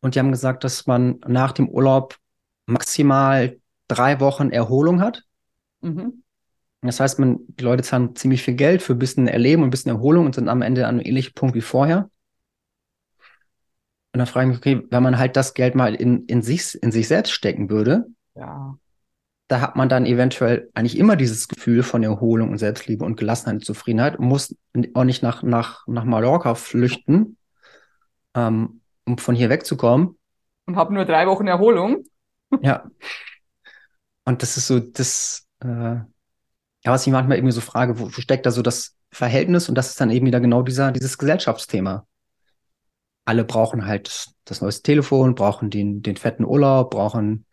[0.00, 2.16] und die haben gesagt, dass man nach dem Urlaub
[2.64, 3.58] maximal
[3.88, 5.22] drei Wochen Erholung hat.
[5.82, 6.22] Mhm.
[6.80, 9.70] Das heißt, man, die Leute zahlen ziemlich viel Geld für ein bisschen Erleben und ein
[9.70, 12.08] bisschen Erholung und sind am Ende an einem ähnlichen Punkt wie vorher.
[14.12, 16.80] Und dann frage ich mich, okay, wenn man halt das Geld mal in, in, sich,
[16.82, 18.76] in sich selbst stecken würde, ja.
[19.48, 23.54] da hat man dann eventuell eigentlich immer dieses Gefühl von Erholung und Selbstliebe und Gelassenheit
[23.54, 24.54] und Zufriedenheit und muss
[24.92, 27.38] auch nicht nach, nach, nach Mallorca flüchten,
[28.34, 30.18] ähm, um von hier wegzukommen.
[30.66, 32.04] Und habe nur drei Wochen Erholung.
[32.60, 32.84] Ja.
[34.24, 36.04] Und das ist so, das, äh, ja,
[36.84, 39.70] was ich manchmal irgendwie so frage, wo, wo steckt da so das Verhältnis?
[39.70, 42.06] Und das ist dann eben wieder genau dieser, dieses Gesellschaftsthema.
[43.24, 47.46] Alle brauchen halt das neueste Telefon, brauchen den, den fetten Urlaub, brauchen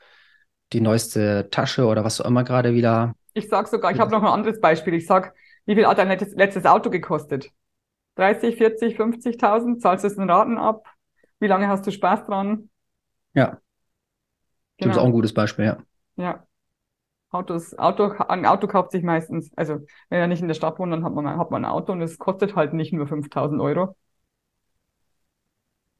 [0.74, 3.16] die neueste Tasche oder was auch immer gerade wieder.
[3.34, 4.94] Ich sag sogar, ich habe noch ein anderes Beispiel.
[4.96, 5.34] Ich sag,
[5.66, 7.52] wie viel hat dein letztes, letztes Auto gekostet?
[8.16, 9.82] 30, 40, 50.000?
[9.82, 10.86] Zahlst du es in Raten ab?
[11.40, 12.70] Wie lange hast du Spaß dran?
[13.34, 13.62] Ja.
[14.78, 14.90] Genau.
[14.90, 15.78] Das ist auch ein gutes Beispiel, ja.
[16.16, 16.46] Ja.
[17.32, 19.76] Autos, Auto, ein Auto kauft sich meistens, also
[20.10, 22.02] wenn er nicht in der Stadt wohnt, dann hat man, hat man ein Auto und
[22.02, 23.96] es kostet halt nicht nur 5000 Euro.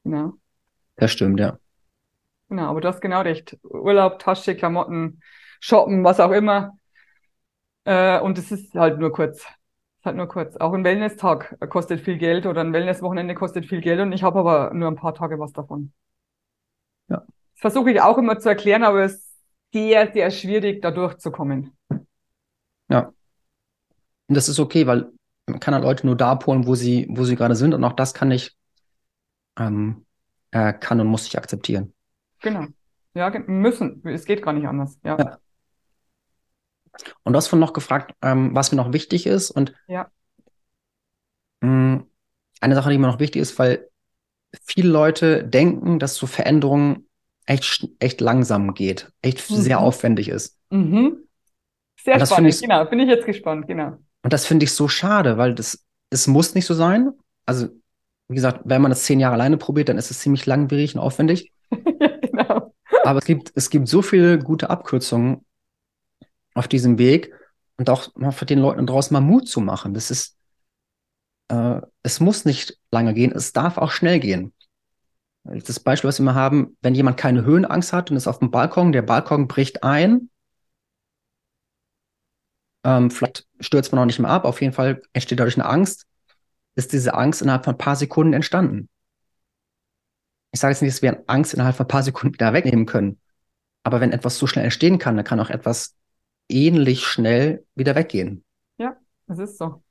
[0.04, 0.34] Genau.
[0.96, 1.58] Das stimmt, ja.
[2.50, 3.58] Genau, aber du hast genau recht.
[3.64, 5.22] Urlaub, Tasche, Klamotten,
[5.60, 6.78] Shoppen, was auch immer.
[7.86, 9.40] Äh, und es ist halt nur kurz.
[9.40, 10.58] ist halt nur kurz.
[10.58, 14.40] Auch ein Wellness-Tag kostet viel Geld oder ein Wellness-Wochenende kostet viel Geld und ich habe
[14.40, 15.94] aber nur ein paar Tage was davon.
[17.10, 17.18] Ja.
[17.18, 19.30] Das versuche ich auch immer zu erklären, aber es ist
[19.74, 21.78] sehr, sehr schwierig, da durchzukommen.
[22.90, 23.14] Ja.
[24.28, 25.12] Und das ist okay, weil
[25.48, 27.94] man kann halt Leute nur da abholen, wo sie, wo sie gerade sind und auch
[27.94, 28.56] das kann ich,
[29.58, 30.06] ähm,
[30.52, 31.94] äh, kann und muss ich akzeptieren.
[32.42, 32.68] Genau.
[33.14, 34.06] Ja, müssen.
[34.06, 35.00] Es geht gar nicht anders.
[35.04, 35.18] Ja.
[35.18, 35.38] ja.
[37.24, 39.52] Und du hast von noch gefragt, ähm, was mir noch wichtig ist.
[39.52, 40.10] Und ja.
[41.62, 42.08] mh, mm,
[42.62, 43.90] eine Sache, die mir noch wichtig ist, weil
[44.64, 47.08] viele Leute denken, dass so Veränderungen
[47.46, 49.56] echt, echt langsam geht, echt mhm.
[49.56, 50.58] sehr aufwendig ist.
[50.70, 51.28] Mhm.
[52.04, 52.86] Sehr spannend, ich, genau.
[52.86, 53.98] Bin ich jetzt gespannt, genau.
[54.24, 57.12] Und das finde ich so schade, weil das, es muss nicht so sein.
[57.46, 57.70] Also,
[58.30, 61.02] wie gesagt, wenn man das zehn Jahre alleine probiert, dann ist es ziemlich langwierig und
[61.02, 61.52] aufwendig.
[61.72, 62.74] genau.
[63.04, 65.46] Aber es gibt, es gibt so viele gute Abkürzungen
[66.54, 67.34] auf diesem Weg
[67.78, 69.96] und auch mal für den Leuten draußen mal Mut zu machen.
[69.96, 70.38] Das ist,
[71.48, 74.54] äh, es muss nicht lange gehen, es darf auch schnell gehen.
[75.44, 78.52] Das Beispiel, was wir immer haben, wenn jemand keine Höhenangst hat und ist auf dem
[78.52, 80.30] Balkon, der Balkon bricht ein,
[82.84, 86.06] ähm, vielleicht stürzt man auch nicht mehr ab, auf jeden Fall entsteht dadurch eine Angst,
[86.80, 88.90] ist diese Angst innerhalb von ein paar Sekunden entstanden
[90.52, 93.20] ich sage jetzt nicht, dass wir Angst innerhalb von ein paar Sekunden wieder wegnehmen können.
[93.84, 95.96] Aber wenn etwas so schnell entstehen kann, dann kann auch etwas
[96.50, 98.44] ähnlich schnell wieder weggehen.
[98.78, 99.84] Ja, es ist so.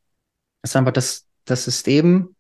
[0.62, 2.34] Es ist einfach das, das System,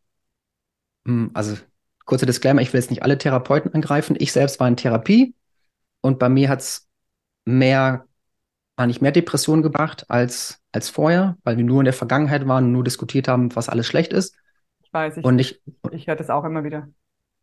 [1.06, 1.56] hm, also
[2.04, 4.16] kurzer Disclaimer, ich will jetzt nicht alle Therapeuten angreifen.
[4.18, 5.34] Ich selbst war in Therapie
[6.00, 6.88] und bei mir hat es
[7.44, 8.06] mehr,
[8.78, 12.66] war nicht mehr Depressionen gebracht als, als vorher, weil wir nur in der Vergangenheit waren
[12.66, 14.36] und nur diskutiert haben, was alles schlecht ist.
[14.84, 15.60] Ich weiß, ich, und ich,
[15.90, 16.88] ich höre das auch immer wieder.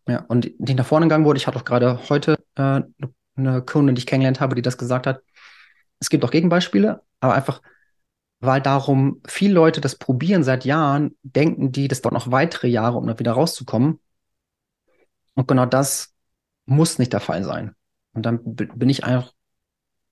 [0.08, 2.82] Ja, und die nach vorne gegangen wurde, ich hatte auch gerade heute äh,
[3.36, 5.22] eine Kundin, die ich kennengelernt habe, die das gesagt hat.
[6.00, 7.62] Es gibt auch Gegenbeispiele, aber einfach,
[8.40, 12.98] weil darum viele Leute das probieren seit Jahren, denken die, das dauert noch weitere Jahre,
[12.98, 14.00] um da wieder rauszukommen.
[15.34, 16.14] Und genau das
[16.66, 17.76] muss nicht der Fall sein.
[18.14, 19.34] Und dann bin ich einfach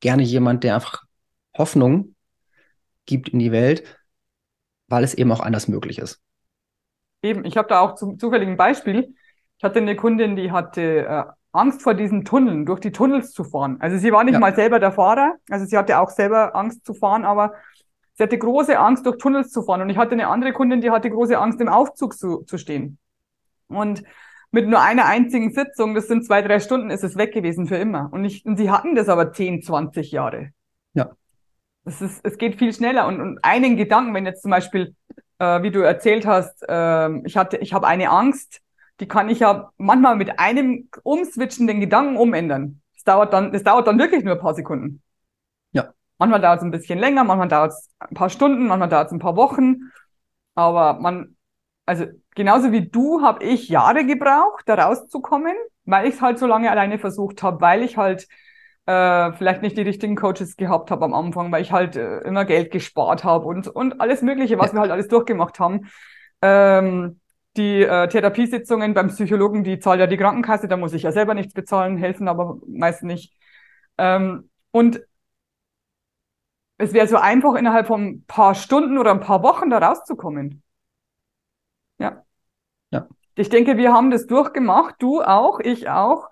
[0.01, 1.05] gerne jemand, der einfach
[1.57, 2.15] Hoffnung
[3.05, 3.83] gibt in die Welt,
[4.87, 6.21] weil es eben auch anders möglich ist.
[7.21, 9.15] Eben, ich habe da auch zum zufälligen Beispiel.
[9.57, 11.23] Ich hatte eine Kundin, die hatte äh,
[11.53, 13.77] Angst vor diesen Tunneln, durch die Tunnels zu fahren.
[13.79, 14.39] Also sie war nicht ja.
[14.39, 17.53] mal selber der Fahrer, also sie hatte auch selber Angst zu fahren, aber
[18.15, 19.81] sie hatte große Angst, durch Tunnels zu fahren.
[19.81, 22.97] Und ich hatte eine andere Kundin, die hatte große Angst, im Aufzug zu, zu stehen.
[23.67, 24.03] Und
[24.51, 27.77] mit nur einer einzigen Sitzung, das sind zwei, drei Stunden, ist es weg gewesen für
[27.77, 28.09] immer.
[28.11, 30.49] Und, ich, und sie hatten das aber 10, 20 Jahre.
[30.93, 31.11] Ja.
[31.85, 33.07] Es, ist, es geht viel schneller.
[33.07, 34.95] Und, und einen Gedanken, wenn jetzt zum Beispiel,
[35.39, 38.61] äh, wie du erzählt hast, äh, ich hatte, ich habe eine Angst,
[38.99, 42.81] die kann ich ja manchmal mit einem Umswitchen den Gedanken umändern.
[42.93, 45.01] Das dauert dann, das dauert dann wirklich nur ein paar Sekunden.
[45.71, 45.93] Ja.
[46.19, 49.13] Manchmal dauert es ein bisschen länger, manchmal dauert es ein paar Stunden, manchmal dauert es
[49.13, 49.91] ein paar Wochen.
[50.55, 51.35] Aber man,
[51.85, 52.05] also
[52.35, 55.55] genauso wie du habe ich Jahre gebraucht, da rauszukommen,
[55.85, 58.27] weil ich es halt so lange alleine versucht habe, weil ich halt
[58.85, 62.45] äh, vielleicht nicht die richtigen Coaches gehabt habe am Anfang, weil ich halt äh, immer
[62.45, 65.89] Geld gespart habe und, und alles Mögliche, was wir halt alles durchgemacht haben.
[66.41, 67.19] Ähm,
[67.55, 71.35] Die äh, Therapiesitzungen beim Psychologen, die zahlt ja die Krankenkasse, da muss ich ja selber
[71.35, 73.37] nichts bezahlen, helfen aber meist nicht.
[73.99, 75.01] Ähm, und
[76.77, 80.63] es wäre so einfach, innerhalb von ein paar Stunden oder ein paar Wochen da rauszukommen.
[81.99, 82.23] Ja.
[82.91, 83.07] Ja.
[83.35, 86.29] Ich denke, wir haben das durchgemacht, du auch, ich auch.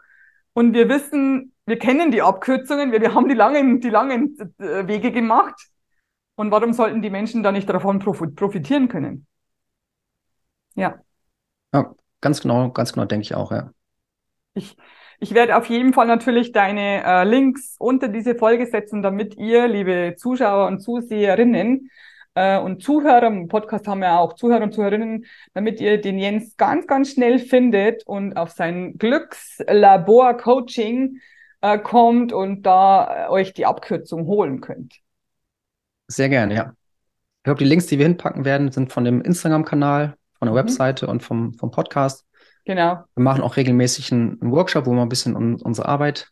[0.53, 4.85] Und wir wissen, wir kennen die Abkürzungen, wir, wir haben die langen, die langen äh,
[4.87, 5.69] Wege gemacht.
[6.35, 9.25] Und warum sollten die Menschen da nicht davon profitieren können?
[10.75, 10.99] Ja.
[11.73, 13.71] Ja, ganz genau, ganz genau denke ich auch, ja.
[14.53, 14.75] Ich,
[15.19, 19.69] ich werde auf jeden Fall natürlich deine äh, Links unter diese Folge setzen, damit ihr,
[19.69, 21.89] liebe Zuschauer und Zuseherinnen
[22.35, 26.57] äh, und Zuhörer, im Podcast haben wir auch Zuhörer und Zuhörerinnen, damit ihr den Jens
[26.57, 31.21] ganz, ganz schnell findet und auf sein Glückslabor-Coaching
[31.61, 34.99] äh, kommt und da äh, euch die Abkürzung holen könnt.
[36.07, 36.73] Sehr gerne, ja.
[37.37, 40.57] Ich glaube, die Links, die wir hinpacken werden, sind von dem Instagram-Kanal, von der mhm.
[40.57, 42.25] Webseite und vom, vom Podcast.
[42.65, 43.03] Genau.
[43.15, 46.31] Wir machen auch regelmäßig einen, einen Workshop, wo man ein bisschen um, unsere Arbeit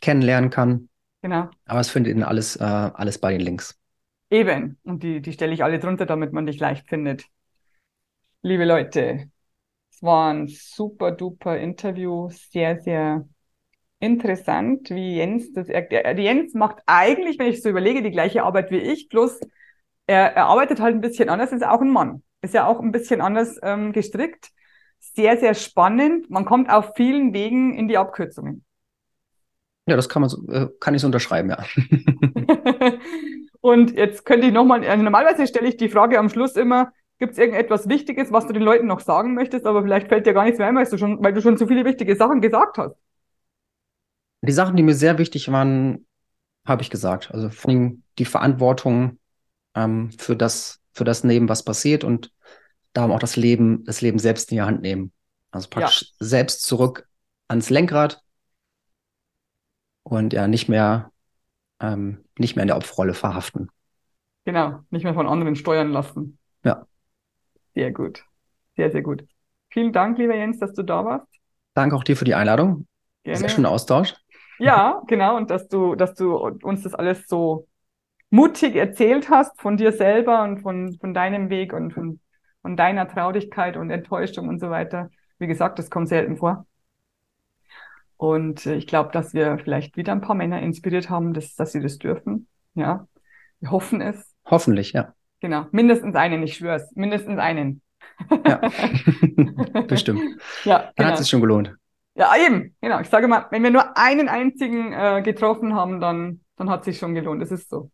[0.00, 0.88] kennenlernen kann.
[1.22, 1.48] Genau.
[1.66, 3.78] Aber es findet ihr alles, äh, alles bei den Links.
[4.30, 4.78] Eben.
[4.82, 7.24] Und die, die stelle ich alle drunter, damit man dich leicht findet.
[8.42, 9.30] Liebe Leute,
[9.90, 12.28] es war ein super duper Interview.
[12.30, 13.28] Sehr, sehr
[14.02, 16.18] interessant, wie Jens das erklärt.
[16.18, 19.40] Jens macht eigentlich, wenn ich so überlege, die gleiche Arbeit wie ich, bloß
[20.06, 22.22] er, er arbeitet halt ein bisschen anders, ist auch ein Mann.
[22.42, 24.50] Ist ja auch ein bisschen anders ähm, gestrickt.
[24.98, 26.28] Sehr, sehr spannend.
[26.30, 28.64] Man kommt auf vielen Wegen in die Abkürzungen.
[29.86, 31.64] Ja, das kann man so, äh, kann ich so unterschreiben, ja.
[33.60, 37.32] Und jetzt könnte ich nochmal, also normalerweise stelle ich die Frage am Schluss immer, gibt
[37.32, 40.42] es irgendetwas Wichtiges, was du den Leuten noch sagen möchtest, aber vielleicht fällt dir gar
[40.42, 42.96] nichts mehr ein, weil du schon, weil du schon so viele wichtige Sachen gesagt hast.
[44.42, 46.06] Die Sachen, die mir sehr wichtig waren,
[46.66, 47.30] habe ich gesagt.
[47.32, 49.18] Also vor allem die Verantwortung
[49.74, 52.32] ähm, für das, für das nehmen, was passiert und
[52.92, 55.12] darum auch das Leben, das Leben selbst in die Hand nehmen.
[55.50, 56.26] Also praktisch ja.
[56.26, 57.08] selbst zurück
[57.48, 58.22] ans Lenkrad
[60.02, 61.12] und ja nicht mehr,
[61.80, 63.70] ähm, nicht mehr in der Opferrolle verhaften.
[64.44, 66.38] Genau, nicht mehr von anderen steuern lassen.
[66.64, 66.86] Ja.
[67.74, 68.24] Sehr gut.
[68.76, 69.24] Sehr, sehr gut.
[69.70, 71.28] Vielen Dank, lieber Jens, dass du da warst.
[71.74, 72.86] Danke auch dir für die Einladung.
[73.22, 73.38] Gerne.
[73.38, 74.14] Sehr schöner Austausch.
[74.58, 75.36] Ja, genau.
[75.36, 77.66] Und dass du, dass du uns das alles so
[78.30, 82.20] mutig erzählt hast von dir selber und von, von deinem Weg und von,
[82.62, 85.10] von deiner Traurigkeit und Enttäuschung und so weiter.
[85.38, 86.66] Wie gesagt, das kommt selten vor.
[88.16, 91.80] Und ich glaube, dass wir vielleicht wieder ein paar Männer inspiriert haben, dass, dass sie
[91.80, 92.46] das dürfen.
[92.74, 93.08] Ja,
[93.60, 94.32] wir hoffen es.
[94.46, 95.14] Hoffentlich, ja.
[95.40, 97.82] Genau, mindestens einen, ich schwör's, mindestens einen.
[98.46, 98.60] Ja,
[99.88, 100.22] bestimmt.
[100.64, 101.08] Ja, Dann genau.
[101.08, 101.74] hat es sich schon gelohnt.
[102.14, 103.00] Ja, eben, genau.
[103.00, 106.86] Ich sage mal, wenn wir nur einen einzigen äh, getroffen haben, dann, dann hat es
[106.86, 107.40] sich schon gelohnt.
[107.40, 107.90] Das ist so.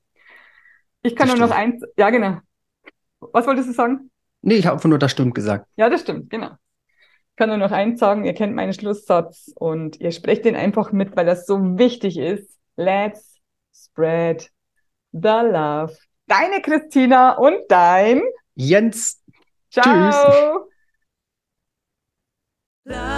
[1.02, 1.50] Ich kann das nur stimmt.
[1.50, 2.38] noch eins, ja, genau.
[3.20, 4.10] Was wolltest du sagen?
[4.42, 5.66] Nee, ich habe einfach nur das stimmt gesagt.
[5.76, 6.50] Ja, das stimmt, genau.
[6.50, 10.90] Ich kann nur noch eins sagen, ihr kennt meinen Schlusssatz und ihr sprecht den einfach
[10.90, 12.58] mit, weil das so wichtig ist.
[12.76, 13.36] Let's
[13.72, 14.50] spread
[15.12, 15.96] the love.
[16.26, 18.22] Deine Christina und dein
[18.54, 19.22] Jens.
[19.70, 19.84] Ciao.
[22.84, 23.06] Tschüss.